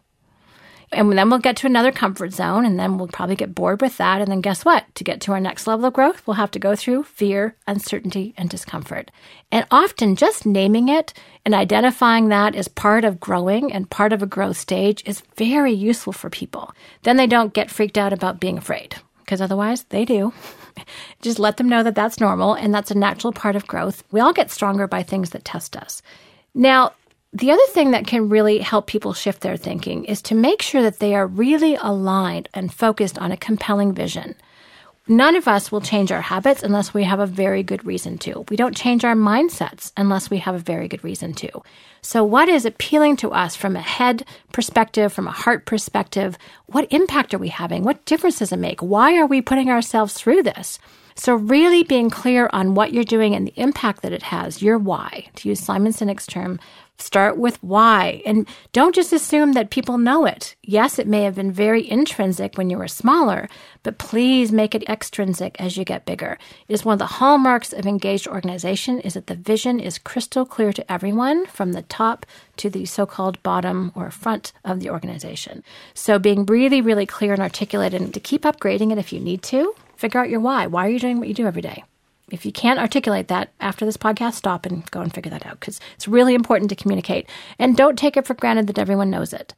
And 0.92 1.12
then 1.16 1.30
we'll 1.30 1.38
get 1.38 1.56
to 1.58 1.66
another 1.66 1.90
comfort 1.90 2.32
zone, 2.32 2.64
and 2.64 2.78
then 2.78 2.98
we'll 2.98 3.08
probably 3.08 3.36
get 3.36 3.54
bored 3.54 3.80
with 3.80 3.96
that. 3.96 4.20
And 4.20 4.30
then 4.30 4.40
guess 4.40 4.64
what? 4.64 4.84
To 4.96 5.04
get 5.04 5.20
to 5.22 5.32
our 5.32 5.40
next 5.40 5.66
level 5.66 5.86
of 5.86 5.94
growth, 5.94 6.26
we'll 6.26 6.34
have 6.34 6.50
to 6.52 6.58
go 6.58 6.76
through 6.76 7.04
fear, 7.04 7.56
uncertainty, 7.66 8.34
and 8.36 8.50
discomfort. 8.50 9.10
And 9.50 9.66
often 9.70 10.16
just 10.16 10.44
naming 10.44 10.88
it 10.88 11.14
and 11.44 11.54
identifying 11.54 12.28
that 12.28 12.54
as 12.54 12.68
part 12.68 13.04
of 13.04 13.20
growing 13.20 13.72
and 13.72 13.88
part 13.88 14.12
of 14.12 14.22
a 14.22 14.26
growth 14.26 14.56
stage 14.56 15.02
is 15.06 15.22
very 15.36 15.72
useful 15.72 16.12
for 16.12 16.30
people. 16.30 16.72
Then 17.02 17.16
they 17.16 17.26
don't 17.26 17.54
get 17.54 17.70
freaked 17.70 17.98
out 17.98 18.12
about 18.12 18.40
being 18.40 18.58
afraid, 18.58 18.96
because 19.20 19.40
otherwise 19.40 19.84
they 19.84 20.04
do. 20.04 20.32
just 21.22 21.38
let 21.38 21.56
them 21.56 21.68
know 21.68 21.82
that 21.82 21.94
that's 21.94 22.20
normal 22.20 22.54
and 22.54 22.74
that's 22.74 22.90
a 22.90 22.98
natural 22.98 23.32
part 23.32 23.56
of 23.56 23.66
growth. 23.66 24.04
We 24.10 24.20
all 24.20 24.32
get 24.32 24.50
stronger 24.50 24.86
by 24.86 25.02
things 25.02 25.30
that 25.30 25.44
test 25.44 25.76
us. 25.76 26.02
Now, 26.54 26.92
the 27.32 27.50
other 27.50 27.66
thing 27.68 27.92
that 27.92 28.06
can 28.06 28.28
really 28.28 28.58
help 28.58 28.86
people 28.86 29.14
shift 29.14 29.40
their 29.40 29.56
thinking 29.56 30.04
is 30.04 30.20
to 30.22 30.34
make 30.34 30.60
sure 30.60 30.82
that 30.82 30.98
they 30.98 31.14
are 31.14 31.26
really 31.26 31.76
aligned 31.76 32.48
and 32.52 32.72
focused 32.72 33.18
on 33.18 33.32
a 33.32 33.38
compelling 33.38 33.94
vision. 33.94 34.34
None 35.08 35.34
of 35.34 35.48
us 35.48 35.72
will 35.72 35.80
change 35.80 36.12
our 36.12 36.20
habits 36.20 36.62
unless 36.62 36.94
we 36.94 37.04
have 37.04 37.18
a 37.18 37.26
very 37.26 37.62
good 37.62 37.84
reason 37.84 38.18
to. 38.18 38.44
We 38.50 38.56
don't 38.56 38.76
change 38.76 39.04
our 39.04 39.14
mindsets 39.14 39.92
unless 39.96 40.30
we 40.30 40.38
have 40.38 40.54
a 40.54 40.60
very 40.60 40.86
good 40.88 41.02
reason 41.02 41.32
to. 41.34 41.48
So, 42.02 42.22
what 42.22 42.48
is 42.48 42.64
appealing 42.64 43.16
to 43.16 43.32
us 43.32 43.56
from 43.56 43.76
a 43.76 43.80
head 43.80 44.24
perspective, 44.52 45.12
from 45.12 45.26
a 45.26 45.32
heart 45.32 45.66
perspective? 45.66 46.38
What 46.66 46.92
impact 46.92 47.34
are 47.34 47.38
we 47.38 47.48
having? 47.48 47.82
What 47.82 48.04
difference 48.04 48.38
does 48.38 48.52
it 48.52 48.58
make? 48.58 48.80
Why 48.80 49.18
are 49.18 49.26
we 49.26 49.40
putting 49.42 49.70
ourselves 49.70 50.14
through 50.14 50.44
this? 50.44 50.78
So, 51.14 51.34
really 51.34 51.82
being 51.82 52.08
clear 52.08 52.48
on 52.52 52.74
what 52.74 52.92
you're 52.92 53.04
doing 53.04 53.34
and 53.34 53.46
the 53.46 53.60
impact 53.60 54.02
that 54.02 54.12
it 54.12 54.22
has, 54.22 54.62
your 54.62 54.78
why, 54.78 55.28
to 55.36 55.48
use 55.48 55.60
Simon 55.60 55.92
Sinek's 55.92 56.26
term, 56.26 56.60
Start 57.02 57.36
with 57.36 57.60
why. 57.64 58.22
And 58.24 58.46
don't 58.72 58.94
just 58.94 59.12
assume 59.12 59.54
that 59.54 59.70
people 59.70 59.98
know 59.98 60.24
it. 60.24 60.54
Yes, 60.62 61.00
it 61.00 61.08
may 61.08 61.24
have 61.24 61.34
been 61.34 61.50
very 61.50 61.90
intrinsic 61.90 62.56
when 62.56 62.70
you 62.70 62.78
were 62.78 62.86
smaller, 62.86 63.48
but 63.82 63.98
please 63.98 64.52
make 64.52 64.72
it 64.72 64.88
extrinsic 64.88 65.60
as 65.60 65.76
you 65.76 65.84
get 65.84 66.06
bigger. 66.06 66.38
It 66.68 66.72
is 66.72 66.84
one 66.84 66.92
of 66.92 67.00
the 67.00 67.16
hallmarks 67.18 67.72
of 67.72 67.86
engaged 67.86 68.28
organization 68.28 69.00
is 69.00 69.14
that 69.14 69.26
the 69.26 69.34
vision 69.34 69.80
is 69.80 69.98
crystal 69.98 70.46
clear 70.46 70.72
to 70.72 70.92
everyone 70.92 71.46
from 71.46 71.72
the 71.72 71.82
top 71.82 72.24
to 72.58 72.70
the 72.70 72.86
so-called 72.86 73.42
bottom 73.42 73.90
or 73.96 74.12
front 74.12 74.52
of 74.64 74.78
the 74.78 74.90
organization. 74.90 75.64
So 75.94 76.20
being 76.20 76.46
really, 76.46 76.80
really 76.80 77.06
clear 77.06 77.32
and 77.32 77.42
articulate 77.42 77.94
and 77.94 78.14
to 78.14 78.20
keep 78.20 78.42
upgrading 78.42 78.92
it 78.92 78.98
if 78.98 79.12
you 79.12 79.18
need 79.18 79.42
to, 79.44 79.74
figure 79.96 80.20
out 80.20 80.30
your 80.30 80.40
why. 80.40 80.68
Why 80.68 80.86
are 80.86 80.90
you 80.90 81.00
doing 81.00 81.18
what 81.18 81.26
you 81.26 81.34
do 81.34 81.48
every 81.48 81.62
day? 81.62 81.82
If 82.32 82.46
you 82.46 82.50
can't 82.50 82.80
articulate 82.80 83.28
that 83.28 83.52
after 83.60 83.84
this 83.84 83.98
podcast, 83.98 84.32
stop 84.32 84.64
and 84.64 84.90
go 84.90 85.02
and 85.02 85.14
figure 85.14 85.30
that 85.30 85.46
out 85.46 85.60
because 85.60 85.78
it's 85.94 86.08
really 86.08 86.34
important 86.34 86.70
to 86.70 86.76
communicate. 86.76 87.28
And 87.58 87.76
don't 87.76 87.98
take 87.98 88.16
it 88.16 88.26
for 88.26 88.34
granted 88.34 88.66
that 88.68 88.78
everyone 88.78 89.10
knows 89.10 89.34
it. 89.34 89.54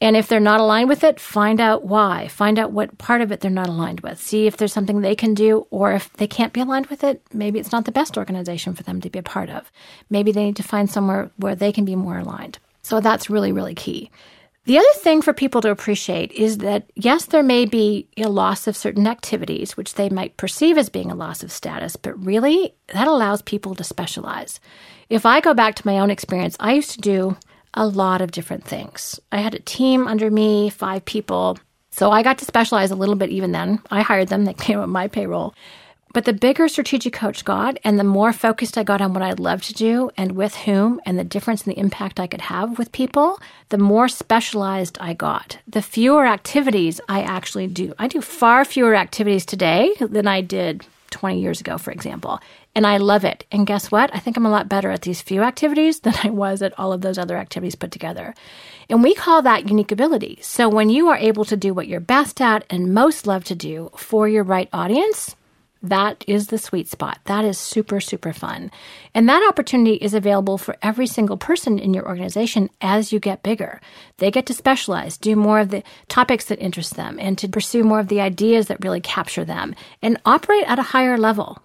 And 0.00 0.16
if 0.16 0.28
they're 0.28 0.40
not 0.40 0.60
aligned 0.60 0.88
with 0.88 1.02
it, 1.02 1.18
find 1.18 1.60
out 1.60 1.84
why. 1.84 2.28
Find 2.28 2.58
out 2.58 2.72
what 2.72 2.98
part 2.98 3.20
of 3.20 3.32
it 3.32 3.40
they're 3.40 3.50
not 3.50 3.68
aligned 3.68 4.00
with. 4.00 4.20
See 4.20 4.46
if 4.46 4.56
there's 4.56 4.72
something 4.72 5.00
they 5.00 5.16
can 5.16 5.34
do, 5.34 5.66
or 5.70 5.92
if 5.92 6.12
they 6.14 6.26
can't 6.26 6.52
be 6.52 6.60
aligned 6.60 6.86
with 6.86 7.02
it, 7.02 7.22
maybe 7.32 7.58
it's 7.58 7.72
not 7.72 7.84
the 7.84 7.92
best 7.92 8.16
organization 8.16 8.74
for 8.74 8.82
them 8.82 9.00
to 9.00 9.10
be 9.10 9.18
a 9.18 9.24
part 9.24 9.50
of. 9.50 9.72
Maybe 10.10 10.30
they 10.30 10.44
need 10.44 10.56
to 10.56 10.62
find 10.62 10.88
somewhere 10.88 11.30
where 11.36 11.56
they 11.56 11.72
can 11.72 11.84
be 11.84 11.96
more 11.96 12.18
aligned. 12.18 12.58
So 12.82 13.00
that's 13.00 13.30
really, 13.30 13.50
really 13.50 13.74
key. 13.74 14.10
The 14.68 14.76
other 14.76 14.86
thing 14.96 15.22
for 15.22 15.32
people 15.32 15.62
to 15.62 15.70
appreciate 15.70 16.30
is 16.32 16.58
that, 16.58 16.90
yes, 16.94 17.24
there 17.24 17.42
may 17.42 17.64
be 17.64 18.06
a 18.18 18.28
loss 18.28 18.66
of 18.66 18.76
certain 18.76 19.06
activities, 19.06 19.78
which 19.78 19.94
they 19.94 20.10
might 20.10 20.36
perceive 20.36 20.76
as 20.76 20.90
being 20.90 21.10
a 21.10 21.14
loss 21.14 21.42
of 21.42 21.50
status, 21.50 21.96
but 21.96 22.22
really 22.22 22.74
that 22.92 23.08
allows 23.08 23.40
people 23.40 23.74
to 23.76 23.82
specialize. 23.82 24.60
If 25.08 25.24
I 25.24 25.40
go 25.40 25.54
back 25.54 25.74
to 25.76 25.86
my 25.86 26.00
own 26.00 26.10
experience, 26.10 26.54
I 26.60 26.74
used 26.74 26.90
to 26.90 27.00
do 27.00 27.34
a 27.72 27.86
lot 27.86 28.20
of 28.20 28.30
different 28.30 28.64
things. 28.64 29.18
I 29.32 29.38
had 29.38 29.54
a 29.54 29.60
team 29.60 30.06
under 30.06 30.30
me, 30.30 30.68
five 30.68 31.02
people. 31.06 31.58
So 31.90 32.10
I 32.10 32.22
got 32.22 32.36
to 32.36 32.44
specialize 32.44 32.90
a 32.90 32.94
little 32.94 33.16
bit 33.16 33.30
even 33.30 33.52
then. 33.52 33.80
I 33.90 34.02
hired 34.02 34.28
them, 34.28 34.44
they 34.44 34.52
came 34.52 34.80
on 34.80 34.90
my 34.90 35.08
payroll. 35.08 35.54
But 36.12 36.24
the 36.24 36.32
bigger 36.32 36.68
strategic 36.68 37.12
coach 37.12 37.44
got, 37.44 37.78
and 37.84 37.98
the 37.98 38.04
more 38.04 38.32
focused 38.32 38.78
I 38.78 38.82
got 38.82 39.00
on 39.00 39.12
what 39.12 39.22
I'd 39.22 39.38
love 39.38 39.62
to 39.62 39.74
do 39.74 40.10
and 40.16 40.32
with 40.32 40.54
whom, 40.54 41.00
and 41.04 41.18
the 41.18 41.24
difference 41.24 41.66
in 41.66 41.72
the 41.72 41.78
impact 41.78 42.18
I 42.18 42.26
could 42.26 42.40
have 42.42 42.78
with 42.78 42.92
people, 42.92 43.38
the 43.68 43.78
more 43.78 44.08
specialized 44.08 44.96
I 45.00 45.12
got. 45.12 45.58
The 45.66 45.82
fewer 45.82 46.26
activities 46.26 47.00
I 47.08 47.22
actually 47.22 47.66
do. 47.66 47.94
I 47.98 48.08
do 48.08 48.20
far 48.20 48.64
fewer 48.64 48.94
activities 48.94 49.44
today 49.44 49.94
than 50.00 50.26
I 50.26 50.40
did 50.40 50.86
20 51.10 51.40
years 51.40 51.60
ago, 51.60 51.78
for 51.78 51.90
example. 51.90 52.40
And 52.74 52.86
I 52.86 52.98
love 52.98 53.24
it. 53.24 53.44
And 53.50 53.66
guess 53.66 53.90
what? 53.90 54.14
I 54.14 54.18
think 54.18 54.36
I'm 54.36 54.46
a 54.46 54.50
lot 54.50 54.68
better 54.68 54.90
at 54.90 55.02
these 55.02 55.20
few 55.20 55.42
activities 55.42 56.00
than 56.02 56.14
I 56.22 56.30
was 56.30 56.62
at 56.62 56.78
all 56.78 56.92
of 56.92 57.00
those 57.00 57.18
other 57.18 57.36
activities 57.36 57.74
put 57.74 57.90
together. 57.90 58.34
And 58.88 59.02
we 59.02 59.14
call 59.14 59.42
that 59.42 59.68
unique 59.68 59.92
ability. 59.92 60.38
So 60.42 60.68
when 60.68 60.88
you 60.88 61.08
are 61.08 61.16
able 61.16 61.44
to 61.46 61.56
do 61.56 61.74
what 61.74 61.88
you're 61.88 62.00
best 62.00 62.40
at 62.40 62.64
and 62.70 62.94
most 62.94 63.26
love 63.26 63.44
to 63.44 63.54
do 63.54 63.90
for 63.96 64.28
your 64.28 64.44
right 64.44 64.68
audience, 64.72 65.34
that 65.82 66.24
is 66.26 66.48
the 66.48 66.58
sweet 66.58 66.88
spot. 66.88 67.20
That 67.24 67.44
is 67.44 67.58
super, 67.58 68.00
super 68.00 68.32
fun. 68.32 68.70
And 69.14 69.28
that 69.28 69.46
opportunity 69.48 69.94
is 69.94 70.14
available 70.14 70.58
for 70.58 70.76
every 70.82 71.06
single 71.06 71.36
person 71.36 71.78
in 71.78 71.94
your 71.94 72.06
organization 72.06 72.70
as 72.80 73.12
you 73.12 73.20
get 73.20 73.42
bigger. 73.42 73.80
They 74.16 74.30
get 74.30 74.46
to 74.46 74.54
specialize, 74.54 75.16
do 75.16 75.36
more 75.36 75.60
of 75.60 75.70
the 75.70 75.82
topics 76.08 76.46
that 76.46 76.58
interest 76.58 76.96
them, 76.96 77.18
and 77.20 77.38
to 77.38 77.48
pursue 77.48 77.84
more 77.84 78.00
of 78.00 78.08
the 78.08 78.20
ideas 78.20 78.66
that 78.66 78.82
really 78.82 79.00
capture 79.00 79.44
them, 79.44 79.74
and 80.02 80.20
operate 80.24 80.64
at 80.66 80.78
a 80.78 80.90
higher 80.94 81.16
level. 81.16 81.62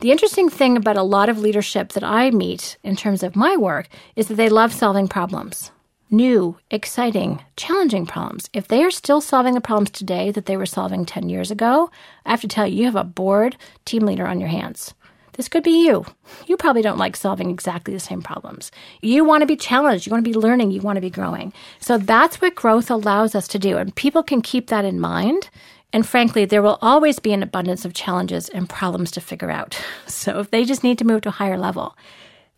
The 0.00 0.10
interesting 0.10 0.48
thing 0.48 0.76
about 0.76 0.96
a 0.96 1.02
lot 1.02 1.28
of 1.28 1.38
leadership 1.38 1.92
that 1.92 2.02
I 2.02 2.30
meet 2.30 2.76
in 2.82 2.96
terms 2.96 3.22
of 3.22 3.36
my 3.36 3.56
work 3.56 3.88
is 4.16 4.26
that 4.26 4.34
they 4.34 4.48
love 4.48 4.72
solving 4.72 5.06
problems 5.06 5.70
new, 6.12 6.58
exciting, 6.70 7.42
challenging 7.56 8.06
problems. 8.06 8.48
If 8.52 8.68
they 8.68 8.84
are 8.84 8.90
still 8.90 9.20
solving 9.20 9.54
the 9.54 9.60
problems 9.60 9.90
today 9.90 10.30
that 10.30 10.46
they 10.46 10.56
were 10.56 10.66
solving 10.66 11.04
10 11.04 11.28
years 11.28 11.50
ago, 11.50 11.90
I 12.26 12.30
have 12.30 12.42
to 12.42 12.48
tell 12.48 12.66
you, 12.66 12.76
you 12.76 12.84
have 12.84 12.96
a 12.96 13.04
bored 13.04 13.56
team 13.84 14.04
leader 14.04 14.26
on 14.26 14.38
your 14.38 14.50
hands. 14.50 14.94
This 15.32 15.48
could 15.48 15.62
be 15.62 15.86
you. 15.86 16.04
You 16.46 16.58
probably 16.58 16.82
don't 16.82 16.98
like 16.98 17.16
solving 17.16 17.50
exactly 17.50 17.94
the 17.94 18.00
same 18.00 18.20
problems. 18.20 18.70
You 19.00 19.24
want 19.24 19.40
to 19.40 19.46
be 19.46 19.56
challenged. 19.56 20.06
You 20.06 20.10
want 20.10 20.24
to 20.24 20.30
be 20.30 20.38
learning. 20.38 20.70
You 20.70 20.82
want 20.82 20.98
to 20.98 21.00
be 21.00 21.08
growing. 21.08 21.54
So 21.80 21.96
that's 21.96 22.40
what 22.40 22.54
growth 22.54 22.90
allows 22.90 23.34
us 23.34 23.48
to 23.48 23.58
do. 23.58 23.78
And 23.78 23.94
people 23.96 24.22
can 24.22 24.42
keep 24.42 24.66
that 24.66 24.84
in 24.84 25.00
mind. 25.00 25.48
And 25.94 26.06
frankly, 26.06 26.44
there 26.44 26.62
will 26.62 26.78
always 26.82 27.18
be 27.18 27.32
an 27.32 27.42
abundance 27.42 27.84
of 27.84 27.94
challenges 27.94 28.50
and 28.50 28.68
problems 28.68 29.10
to 29.12 29.20
figure 29.20 29.50
out. 29.50 29.80
So 30.06 30.38
if 30.38 30.52
they 30.52 30.64
just 30.64 30.84
need 30.84 30.98
to 30.98 31.04
move 31.04 31.22
to 31.22 31.30
a 31.30 31.32
higher 31.32 31.58
level, 31.58 31.96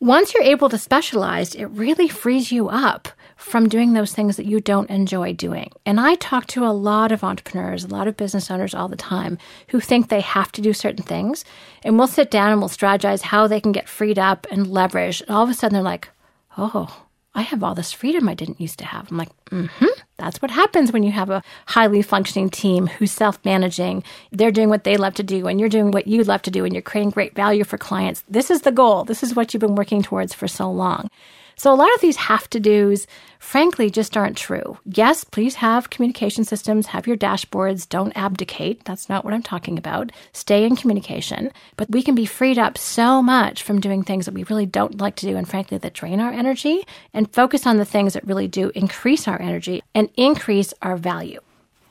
once 0.05 0.35
you're 0.35 0.43
able 0.43 0.69
to 0.69 0.77
specialize, 0.77 1.55
it 1.55 1.65
really 1.65 2.09
frees 2.09 2.53
you 2.53 2.69
up 2.69 3.09
from 3.37 3.71
doing 3.71 3.95
those 3.95 4.13
things 4.13 4.37
that 4.37 4.45
you 4.45 4.61
don't 4.61 4.91
enjoy 4.91 5.33
doing. 5.33 5.73
And 5.87 5.99
I 5.99 6.15
talk 6.17 6.47
to 6.49 6.67
a 6.67 6.77
lot 6.77 7.11
of 7.11 7.25
entrepreneurs, 7.25 7.85
a 7.85 7.89
lot 7.89 8.07
of 8.07 8.15
business 8.15 8.51
owners 8.51 8.75
all 8.75 8.87
the 8.87 8.97
time 8.97 9.39
who 9.69 9.81
think 9.81 10.09
they 10.09 10.21
have 10.21 10.53
to 10.53 10.61
do 10.61 10.75
certain 10.75 11.03
things. 11.03 11.43
And 11.83 11.97
we'll 11.97 12.07
sit 12.07 12.31
down 12.31 12.53
and 12.53 12.61
we'll 12.61 12.69
strategize 12.69 13.23
how 13.23 13.47
they 13.47 13.63
can 13.63 13.73
get 13.73 13.89
freed 13.89 14.19
up 14.19 14.47
and 14.51 14.67
leverage. 14.67 15.23
And 15.23 15.31
all 15.31 15.43
of 15.43 15.49
a 15.49 15.55
sudden 15.55 15.73
they're 15.73 15.83
like, 15.83 16.11
oh, 16.59 17.05
I 17.35 17.43
have 17.43 17.65
all 17.65 17.75
this 17.75 17.93
freedom 17.93 18.29
I 18.29 18.35
didn't 18.35 18.61
used 18.61 18.79
to 18.79 18.85
have. 18.85 19.11
I'm 19.11 19.19
like, 19.19 19.31
mm 19.47 19.69
hmm. 19.69 20.01
That's 20.17 20.41
what 20.41 20.53
happens 20.53 20.93
when 20.93 21.03
you 21.03 21.11
have 21.11 21.29
a 21.29 21.43
highly 21.67 22.01
functioning 22.01 22.49
team 22.49 22.87
who's 22.87 23.11
self 23.11 23.45
managing. 23.45 24.05
They're 24.31 24.53
doing 24.53 24.69
what 24.69 24.85
they 24.85 24.97
love 24.97 25.15
to 25.15 25.25
do, 25.25 25.49
and 25.49 25.59
you're 25.59 25.69
doing 25.69 25.91
what 25.91 26.07
you 26.07 26.23
love 26.23 26.43
to 26.43 26.51
do, 26.51 26.65
and 26.65 26.73
you're 26.73 26.83
creating 26.83 27.11
great 27.11 27.35
value 27.35 27.65
for 27.65 27.79
clients. 27.79 28.23
This 28.29 28.51
is 28.51 28.63
the 28.63 28.73
goal. 28.73 29.05
This 29.05 29.23
is 29.23 29.35
what 29.35 29.53
you've 29.53 29.61
been 29.61 29.75
working 29.75 30.03
towards 30.03 30.33
for 30.33 30.47
so 30.47 30.71
long. 30.71 31.11
So 31.57 31.73
a 31.73 31.77
lot 31.77 31.93
of 31.95 32.01
these 32.01 32.17
have 32.17 32.49
to 32.51 32.61
do's, 32.61 33.07
frankly, 33.39 33.91
just 33.91 34.17
aren't 34.17 34.37
true. 34.37 34.79
Yes, 34.85 35.25
please 35.25 35.57
have 35.57 35.91
communication 35.91 36.45
systems, 36.45 36.87
have 36.87 37.07
your 37.07 37.17
dashboards, 37.17 37.89
don't 37.89 38.17
abdicate. 38.17 38.85
That's 38.85 39.09
not 39.09 39.25
what 39.25 39.35
I'm 39.35 39.43
talking 39.43 39.79
about. 39.79 40.13
Stay 40.33 40.65
in 40.65 40.77
communication. 40.77 41.51
But 41.77 41.91
we 41.91 42.03
can 42.03 42.15
be 42.15 42.27
freed 42.27 42.59
up 42.59 42.77
so 42.79 43.23
much 43.23 43.63
from 43.63 43.81
doing 43.81 44.03
things 44.03 44.25
that 44.27 44.35
we 44.35 44.45
really 44.45 44.67
don't 44.67 45.01
like 45.01 45.17
to 45.17 45.27
do 45.27 45.37
and 45.37 45.49
frankly 45.49 45.79
that 45.79 45.95
drain 45.95 46.21
our 46.21 46.33
energy 46.33 46.85
and 47.13 47.33
focus 47.33 47.67
on 47.67 47.77
the 47.77 47.85
things 47.85 48.15
that 48.15 48.27
really 48.27 48.49
do 48.49 48.73
increase 48.75 49.29
our 49.29 49.41
energy 49.41 49.83
and 49.95 50.11
increase 50.17 50.75
our 50.83 50.97
value. 50.97 51.41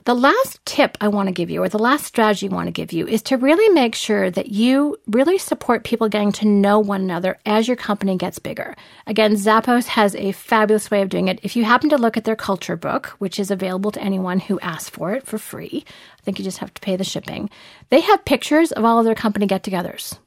The 0.06 0.14
last 0.14 0.60
tip 0.66 0.98
I 1.00 1.08
want 1.08 1.28
to 1.28 1.32
give 1.32 1.48
you, 1.48 1.62
or 1.62 1.70
the 1.70 1.78
last 1.78 2.04
strategy 2.04 2.46
I 2.46 2.54
want 2.54 2.66
to 2.66 2.72
give 2.72 2.92
you, 2.92 3.06
is 3.08 3.22
to 3.22 3.38
really 3.38 3.70
make 3.70 3.94
sure 3.94 4.30
that 4.30 4.48
you 4.48 4.98
really 5.06 5.38
support 5.38 5.82
people 5.82 6.10
getting 6.10 6.30
to 6.32 6.46
know 6.46 6.78
one 6.78 7.00
another 7.00 7.38
as 7.46 7.66
your 7.66 7.78
company 7.78 8.18
gets 8.18 8.38
bigger. 8.38 8.76
Again, 9.06 9.32
Zappos 9.32 9.86
has 9.86 10.14
a 10.16 10.32
fabulous 10.32 10.90
way 10.90 11.00
of 11.00 11.08
doing 11.08 11.28
it. 11.28 11.40
If 11.42 11.56
you 11.56 11.64
happen 11.64 11.88
to 11.88 11.96
look 11.96 12.18
at 12.18 12.24
their 12.24 12.36
culture 12.36 12.76
book, 12.76 13.14
which 13.16 13.38
is 13.38 13.50
available 13.50 13.92
to 13.92 14.02
anyone 14.02 14.40
who 14.40 14.60
asks 14.60 14.90
for 14.90 15.14
it 15.14 15.26
for 15.26 15.38
free, 15.38 15.86
I 16.18 16.20
think 16.20 16.38
you 16.38 16.44
just 16.44 16.58
have 16.58 16.74
to 16.74 16.82
pay 16.82 16.96
the 16.96 17.04
shipping, 17.04 17.48
they 17.88 18.00
have 18.00 18.26
pictures 18.26 18.72
of 18.72 18.84
all 18.84 18.98
of 18.98 19.06
their 19.06 19.14
company 19.14 19.46
get 19.46 19.62
togethers. 19.62 20.18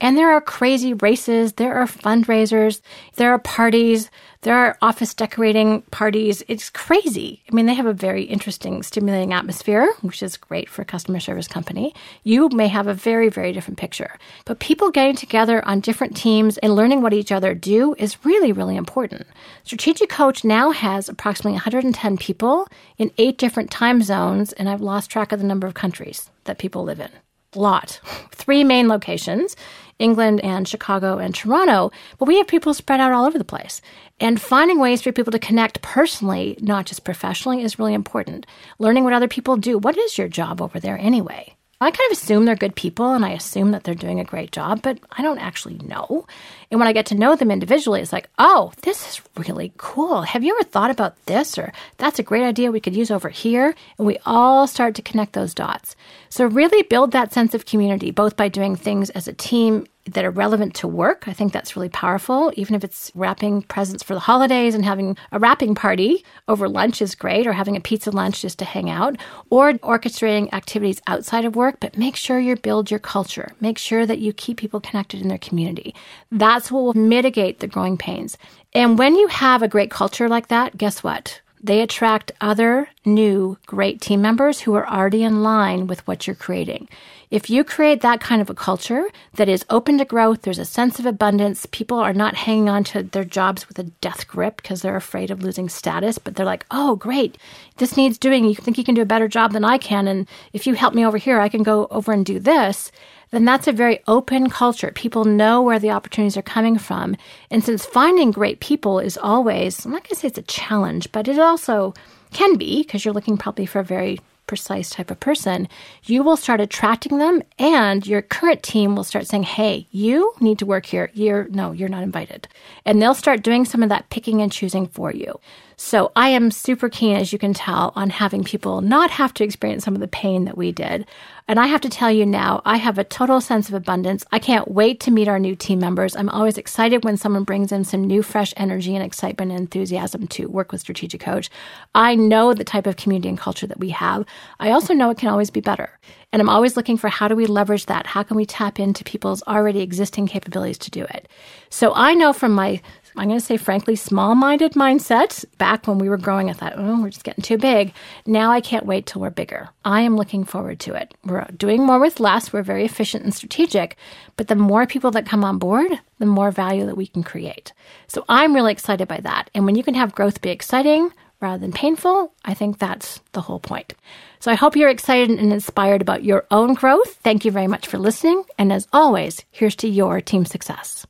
And 0.00 0.16
there 0.16 0.32
are 0.32 0.40
crazy 0.40 0.92
races, 0.92 1.54
there 1.54 1.74
are 1.74 1.86
fundraisers, 1.86 2.80
there 3.14 3.30
are 3.30 3.38
parties, 3.38 4.10
there 4.44 4.56
are 4.56 4.76
office 4.82 5.14
decorating 5.14 5.80
parties. 5.90 6.42
It's 6.48 6.68
crazy. 6.68 7.42
I 7.50 7.54
mean, 7.54 7.64
they 7.64 7.72
have 7.74 7.86
a 7.86 7.94
very 7.94 8.24
interesting, 8.24 8.82
stimulating 8.82 9.32
atmosphere, 9.32 9.90
which 10.02 10.22
is 10.22 10.36
great 10.36 10.68
for 10.68 10.82
a 10.82 10.84
customer 10.84 11.18
service 11.18 11.48
company. 11.48 11.94
You 12.24 12.50
may 12.50 12.68
have 12.68 12.86
a 12.86 12.92
very, 12.92 13.30
very 13.30 13.52
different 13.52 13.78
picture. 13.78 14.18
But 14.44 14.58
people 14.58 14.90
getting 14.90 15.16
together 15.16 15.64
on 15.64 15.80
different 15.80 16.14
teams 16.14 16.58
and 16.58 16.74
learning 16.74 17.00
what 17.00 17.14
each 17.14 17.32
other 17.32 17.54
do 17.54 17.94
is 17.96 18.22
really, 18.24 18.52
really 18.52 18.76
important. 18.76 19.26
Strategic 19.62 20.10
Coach 20.10 20.44
now 20.44 20.72
has 20.72 21.08
approximately 21.08 21.52
110 21.52 22.18
people 22.18 22.68
in 22.98 23.12
eight 23.16 23.38
different 23.38 23.70
time 23.70 24.02
zones, 24.02 24.52
and 24.52 24.68
I've 24.68 24.82
lost 24.82 25.10
track 25.10 25.32
of 25.32 25.40
the 25.40 25.46
number 25.46 25.66
of 25.66 25.72
countries 25.72 26.28
that 26.44 26.58
people 26.58 26.84
live 26.84 27.00
in 27.00 27.10
lot. 27.56 28.00
Three 28.32 28.64
main 28.64 28.88
locations, 28.88 29.56
England 29.98 30.40
and 30.40 30.66
Chicago 30.66 31.18
and 31.18 31.34
Toronto, 31.34 31.90
but 32.18 32.26
we 32.26 32.38
have 32.38 32.46
people 32.46 32.74
spread 32.74 33.00
out 33.00 33.12
all 33.12 33.24
over 33.24 33.38
the 33.38 33.44
place. 33.44 33.80
And 34.20 34.40
finding 34.40 34.78
ways 34.78 35.02
for 35.02 35.12
people 35.12 35.32
to 35.32 35.38
connect 35.38 35.82
personally, 35.82 36.56
not 36.60 36.86
just 36.86 37.04
professionally, 37.04 37.62
is 37.62 37.78
really 37.78 37.94
important. 37.94 38.46
Learning 38.78 39.04
what 39.04 39.12
other 39.12 39.28
people 39.28 39.56
do. 39.56 39.78
What 39.78 39.96
is 39.96 40.18
your 40.18 40.28
job 40.28 40.60
over 40.62 40.78
there 40.78 40.98
anyway? 40.98 41.56
I 41.84 41.90
kind 41.90 42.10
of 42.10 42.18
assume 42.18 42.44
they're 42.44 42.56
good 42.56 42.74
people 42.74 43.12
and 43.12 43.24
I 43.24 43.30
assume 43.30 43.72
that 43.72 43.84
they're 43.84 43.94
doing 43.94 44.20
a 44.20 44.24
great 44.24 44.52
job, 44.52 44.82
but 44.82 44.98
I 45.12 45.22
don't 45.22 45.38
actually 45.38 45.76
know. 45.78 46.26
And 46.70 46.80
when 46.80 46.88
I 46.88 46.92
get 46.92 47.06
to 47.06 47.14
know 47.14 47.36
them 47.36 47.50
individually, 47.50 48.00
it's 48.00 48.12
like, 48.12 48.28
oh, 48.38 48.72
this 48.82 49.06
is 49.08 49.22
really 49.36 49.72
cool. 49.76 50.22
Have 50.22 50.42
you 50.42 50.54
ever 50.54 50.64
thought 50.64 50.90
about 50.90 51.24
this? 51.26 51.58
Or 51.58 51.72
that's 51.98 52.18
a 52.18 52.24
great 52.24 52.42
idea 52.42 52.72
we 52.72 52.80
could 52.80 52.96
use 52.96 53.10
over 53.10 53.28
here. 53.28 53.74
And 53.98 54.06
we 54.06 54.18
all 54.24 54.66
start 54.66 54.94
to 54.96 55.02
connect 55.02 55.34
those 55.34 55.54
dots. 55.54 55.94
So 56.30 56.46
really 56.46 56.82
build 56.82 57.12
that 57.12 57.32
sense 57.32 57.54
of 57.54 57.66
community, 57.66 58.10
both 58.10 58.36
by 58.36 58.48
doing 58.48 58.76
things 58.76 59.10
as 59.10 59.28
a 59.28 59.32
team 59.32 59.86
that 60.06 60.24
are 60.24 60.30
relevant 60.30 60.74
to 60.74 60.88
work. 60.88 61.26
I 61.26 61.32
think 61.32 61.52
that's 61.52 61.76
really 61.76 61.88
powerful. 61.88 62.52
Even 62.56 62.74
if 62.74 62.84
it's 62.84 63.10
wrapping 63.14 63.62
presents 63.62 64.02
for 64.02 64.14
the 64.14 64.20
holidays 64.20 64.74
and 64.74 64.84
having 64.84 65.16
a 65.32 65.38
wrapping 65.38 65.74
party 65.74 66.24
over 66.46 66.68
lunch 66.68 67.00
is 67.00 67.14
great, 67.14 67.46
or 67.46 67.52
having 67.52 67.76
a 67.76 67.80
pizza 67.80 68.10
lunch 68.10 68.42
just 68.42 68.58
to 68.58 68.64
hang 68.64 68.90
out, 68.90 69.16
or 69.50 69.72
orchestrating 69.74 70.52
activities 70.52 71.00
outside 71.06 71.44
of 71.44 71.56
work, 71.56 71.78
but 71.80 71.96
make 71.96 72.16
sure 72.16 72.38
you 72.38 72.56
build 72.56 72.90
your 72.90 73.00
culture. 73.00 73.52
Make 73.60 73.78
sure 73.78 74.04
that 74.06 74.18
you 74.18 74.32
keep 74.32 74.58
people 74.58 74.80
connected 74.80 75.22
in 75.22 75.28
their 75.28 75.38
community. 75.38 75.94
That's 76.30 76.70
what 76.70 76.82
will 76.82 77.02
mitigate 77.02 77.60
the 77.60 77.66
growing 77.66 77.96
pains. 77.96 78.36
And 78.74 78.98
when 78.98 79.16
you 79.16 79.28
have 79.28 79.62
a 79.62 79.68
great 79.68 79.90
culture 79.90 80.28
like 80.28 80.48
that, 80.48 80.76
guess 80.76 81.02
what? 81.02 81.40
They 81.64 81.80
attract 81.80 82.30
other 82.42 82.90
new 83.06 83.56
great 83.64 84.02
team 84.02 84.20
members 84.20 84.60
who 84.60 84.74
are 84.74 84.86
already 84.86 85.22
in 85.22 85.42
line 85.42 85.86
with 85.86 86.06
what 86.06 86.26
you're 86.26 86.36
creating. 86.36 86.90
If 87.30 87.48
you 87.48 87.64
create 87.64 88.02
that 88.02 88.20
kind 88.20 88.42
of 88.42 88.50
a 88.50 88.54
culture 88.54 89.08
that 89.36 89.48
is 89.48 89.64
open 89.70 89.96
to 89.96 90.04
growth, 90.04 90.42
there's 90.42 90.58
a 90.58 90.66
sense 90.66 90.98
of 90.98 91.06
abundance, 91.06 91.64
people 91.72 91.98
are 91.98 92.12
not 92.12 92.34
hanging 92.34 92.68
on 92.68 92.84
to 92.84 93.02
their 93.02 93.24
jobs 93.24 93.66
with 93.66 93.78
a 93.78 93.84
death 93.84 94.28
grip 94.28 94.56
because 94.58 94.82
they're 94.82 94.94
afraid 94.94 95.30
of 95.30 95.42
losing 95.42 95.70
status, 95.70 96.18
but 96.18 96.36
they're 96.36 96.44
like, 96.44 96.66
oh, 96.70 96.96
great, 96.96 97.38
this 97.78 97.96
needs 97.96 98.18
doing. 98.18 98.44
You 98.44 98.54
think 98.54 98.76
you 98.76 98.84
can 98.84 98.94
do 98.94 99.00
a 99.00 99.06
better 99.06 99.26
job 99.26 99.52
than 99.52 99.64
I 99.64 99.78
can. 99.78 100.06
And 100.06 100.28
if 100.52 100.66
you 100.66 100.74
help 100.74 100.92
me 100.92 101.06
over 101.06 101.16
here, 101.16 101.40
I 101.40 101.48
can 101.48 101.62
go 101.62 101.86
over 101.90 102.12
and 102.12 102.26
do 102.26 102.38
this 102.38 102.92
then 103.34 103.44
that's 103.44 103.66
a 103.66 103.72
very 103.72 104.00
open 104.06 104.48
culture. 104.48 104.92
People 104.92 105.24
know 105.24 105.60
where 105.60 105.78
the 105.78 105.90
opportunities 105.90 106.36
are 106.36 106.42
coming 106.42 106.78
from. 106.78 107.16
And 107.50 107.64
since 107.64 107.84
finding 107.84 108.30
great 108.30 108.60
people 108.60 108.98
is 108.98 109.18
always, 109.18 109.84
I'm 109.84 109.92
not 109.92 110.04
going 110.04 110.10
to 110.10 110.16
say 110.16 110.28
it's 110.28 110.38
a 110.38 110.42
challenge, 110.42 111.10
but 111.12 111.28
it 111.28 111.38
also 111.38 111.94
can 112.32 112.56
be 112.56 112.82
because 112.82 113.04
you're 113.04 113.14
looking 113.14 113.36
probably 113.36 113.66
for 113.66 113.80
a 113.80 113.84
very 113.84 114.20
precise 114.46 114.90
type 114.90 115.10
of 115.10 115.20
person, 115.20 115.68
you 116.04 116.22
will 116.22 116.36
start 116.36 116.60
attracting 116.60 117.18
them 117.18 117.42
and 117.58 118.06
your 118.06 118.22
current 118.22 118.62
team 118.62 118.94
will 118.94 119.04
start 119.04 119.26
saying, 119.26 119.42
Hey, 119.42 119.86
you 119.90 120.32
need 120.40 120.58
to 120.58 120.66
work 120.66 120.86
here. 120.86 121.10
You're 121.14 121.48
no, 121.48 121.72
you're 121.72 121.88
not 121.88 122.02
invited. 122.02 122.48
And 122.84 123.00
they'll 123.00 123.14
start 123.14 123.42
doing 123.42 123.64
some 123.64 123.82
of 123.82 123.88
that 123.88 124.10
picking 124.10 124.42
and 124.42 124.52
choosing 124.52 124.86
for 124.86 125.12
you. 125.12 125.40
So 125.76 126.12
I 126.14 126.28
am 126.28 126.50
super 126.50 126.88
keen, 126.88 127.16
as 127.16 127.32
you 127.32 127.38
can 127.38 127.52
tell, 127.52 127.92
on 127.96 128.10
having 128.10 128.44
people 128.44 128.80
not 128.80 129.10
have 129.10 129.34
to 129.34 129.44
experience 129.44 129.84
some 129.84 129.94
of 129.94 130.00
the 130.00 130.08
pain 130.08 130.44
that 130.44 130.56
we 130.56 130.72
did. 130.72 131.06
And 131.46 131.58
I 131.58 131.66
have 131.66 131.80
to 131.82 131.88
tell 131.88 132.10
you 132.10 132.24
now, 132.24 132.62
I 132.64 132.76
have 132.76 132.96
a 132.96 133.04
total 133.04 133.40
sense 133.40 133.68
of 133.68 133.74
abundance. 133.74 134.24
I 134.32 134.38
can't 134.38 134.70
wait 134.70 135.00
to 135.00 135.10
meet 135.10 135.28
our 135.28 135.38
new 135.38 135.54
team 135.54 135.78
members. 135.78 136.16
I'm 136.16 136.30
always 136.30 136.56
excited 136.56 137.04
when 137.04 137.16
someone 137.16 137.44
brings 137.44 137.72
in 137.72 137.84
some 137.84 138.04
new, 138.04 138.22
fresh 138.22 138.54
energy 138.56 138.94
and 138.94 139.04
excitement 139.04 139.50
and 139.50 139.60
enthusiasm 139.60 140.26
to 140.28 140.46
work 140.48 140.72
with 140.72 140.80
Strategic 140.80 141.20
Coach. 141.20 141.50
I 141.94 142.14
know 142.14 142.54
the 142.54 142.64
type 142.64 142.86
of 142.86 142.96
community 142.96 143.28
and 143.28 143.38
culture 143.38 143.66
that 143.66 143.80
we 143.80 143.90
have. 143.90 144.24
I 144.60 144.70
also 144.70 144.94
know 144.94 145.10
it 145.10 145.18
can 145.18 145.28
always 145.28 145.50
be 145.50 145.60
better. 145.60 145.90
And 146.32 146.40
I'm 146.40 146.48
always 146.48 146.76
looking 146.76 146.96
for 146.96 147.08
how 147.08 147.28
do 147.28 147.36
we 147.36 147.46
leverage 147.46 147.86
that? 147.86 148.06
How 148.06 148.22
can 148.22 148.36
we 148.36 148.46
tap 148.46 148.80
into 148.80 149.04
people's 149.04 149.42
already 149.44 149.82
existing 149.82 150.26
capabilities 150.26 150.78
to 150.78 150.90
do 150.90 151.04
it? 151.04 151.28
So 151.68 151.92
I 151.94 152.14
know 152.14 152.32
from 152.32 152.52
my 152.52 152.80
I'm 153.16 153.28
going 153.28 153.38
to 153.38 153.44
say, 153.44 153.56
frankly, 153.56 153.96
small 153.96 154.34
minded 154.34 154.72
mindset. 154.72 155.44
Back 155.58 155.86
when 155.86 155.98
we 155.98 156.08
were 156.08 156.16
growing, 156.16 156.50
I 156.50 156.52
thought, 156.52 156.74
oh, 156.76 157.00
we're 157.00 157.10
just 157.10 157.24
getting 157.24 157.42
too 157.42 157.58
big. 157.58 157.92
Now 158.26 158.50
I 158.50 158.60
can't 158.60 158.86
wait 158.86 159.06
till 159.06 159.22
we're 159.22 159.30
bigger. 159.30 159.68
I 159.84 160.00
am 160.00 160.16
looking 160.16 160.44
forward 160.44 160.80
to 160.80 160.94
it. 160.94 161.14
We're 161.24 161.46
doing 161.56 161.84
more 161.84 162.00
with 162.00 162.20
less. 162.20 162.52
We're 162.52 162.62
very 162.62 162.84
efficient 162.84 163.24
and 163.24 163.32
strategic. 163.32 163.96
But 164.36 164.48
the 164.48 164.56
more 164.56 164.86
people 164.86 165.10
that 165.12 165.26
come 165.26 165.44
on 165.44 165.58
board, 165.58 165.92
the 166.18 166.26
more 166.26 166.50
value 166.50 166.86
that 166.86 166.96
we 166.96 167.06
can 167.06 167.22
create. 167.22 167.72
So 168.08 168.24
I'm 168.28 168.54
really 168.54 168.72
excited 168.72 169.06
by 169.06 169.20
that. 169.20 169.48
And 169.54 169.64
when 169.64 169.76
you 169.76 169.84
can 169.84 169.94
have 169.94 170.14
growth 170.14 170.40
be 170.40 170.50
exciting, 170.50 171.10
rather 171.40 171.58
than 171.58 171.72
painful, 171.72 172.32
I 172.44 172.54
think 172.54 172.78
that's 172.78 173.20
the 173.32 173.42
whole 173.42 173.60
point. 173.60 173.94
So 174.40 174.50
I 174.50 174.54
hope 174.54 174.76
you're 174.76 174.88
excited 174.88 175.30
and 175.30 175.52
inspired 175.52 176.02
about 176.02 176.24
your 176.24 176.46
own 176.50 176.74
growth. 176.74 177.14
Thank 177.22 177.44
you 177.44 177.50
very 177.50 177.66
much 177.66 177.86
for 177.86 177.98
listening. 177.98 178.44
And 178.58 178.72
as 178.72 178.88
always, 178.92 179.44
here's 179.50 179.76
to 179.76 179.88
your 179.88 180.20
team 180.20 180.44
success. 180.46 181.06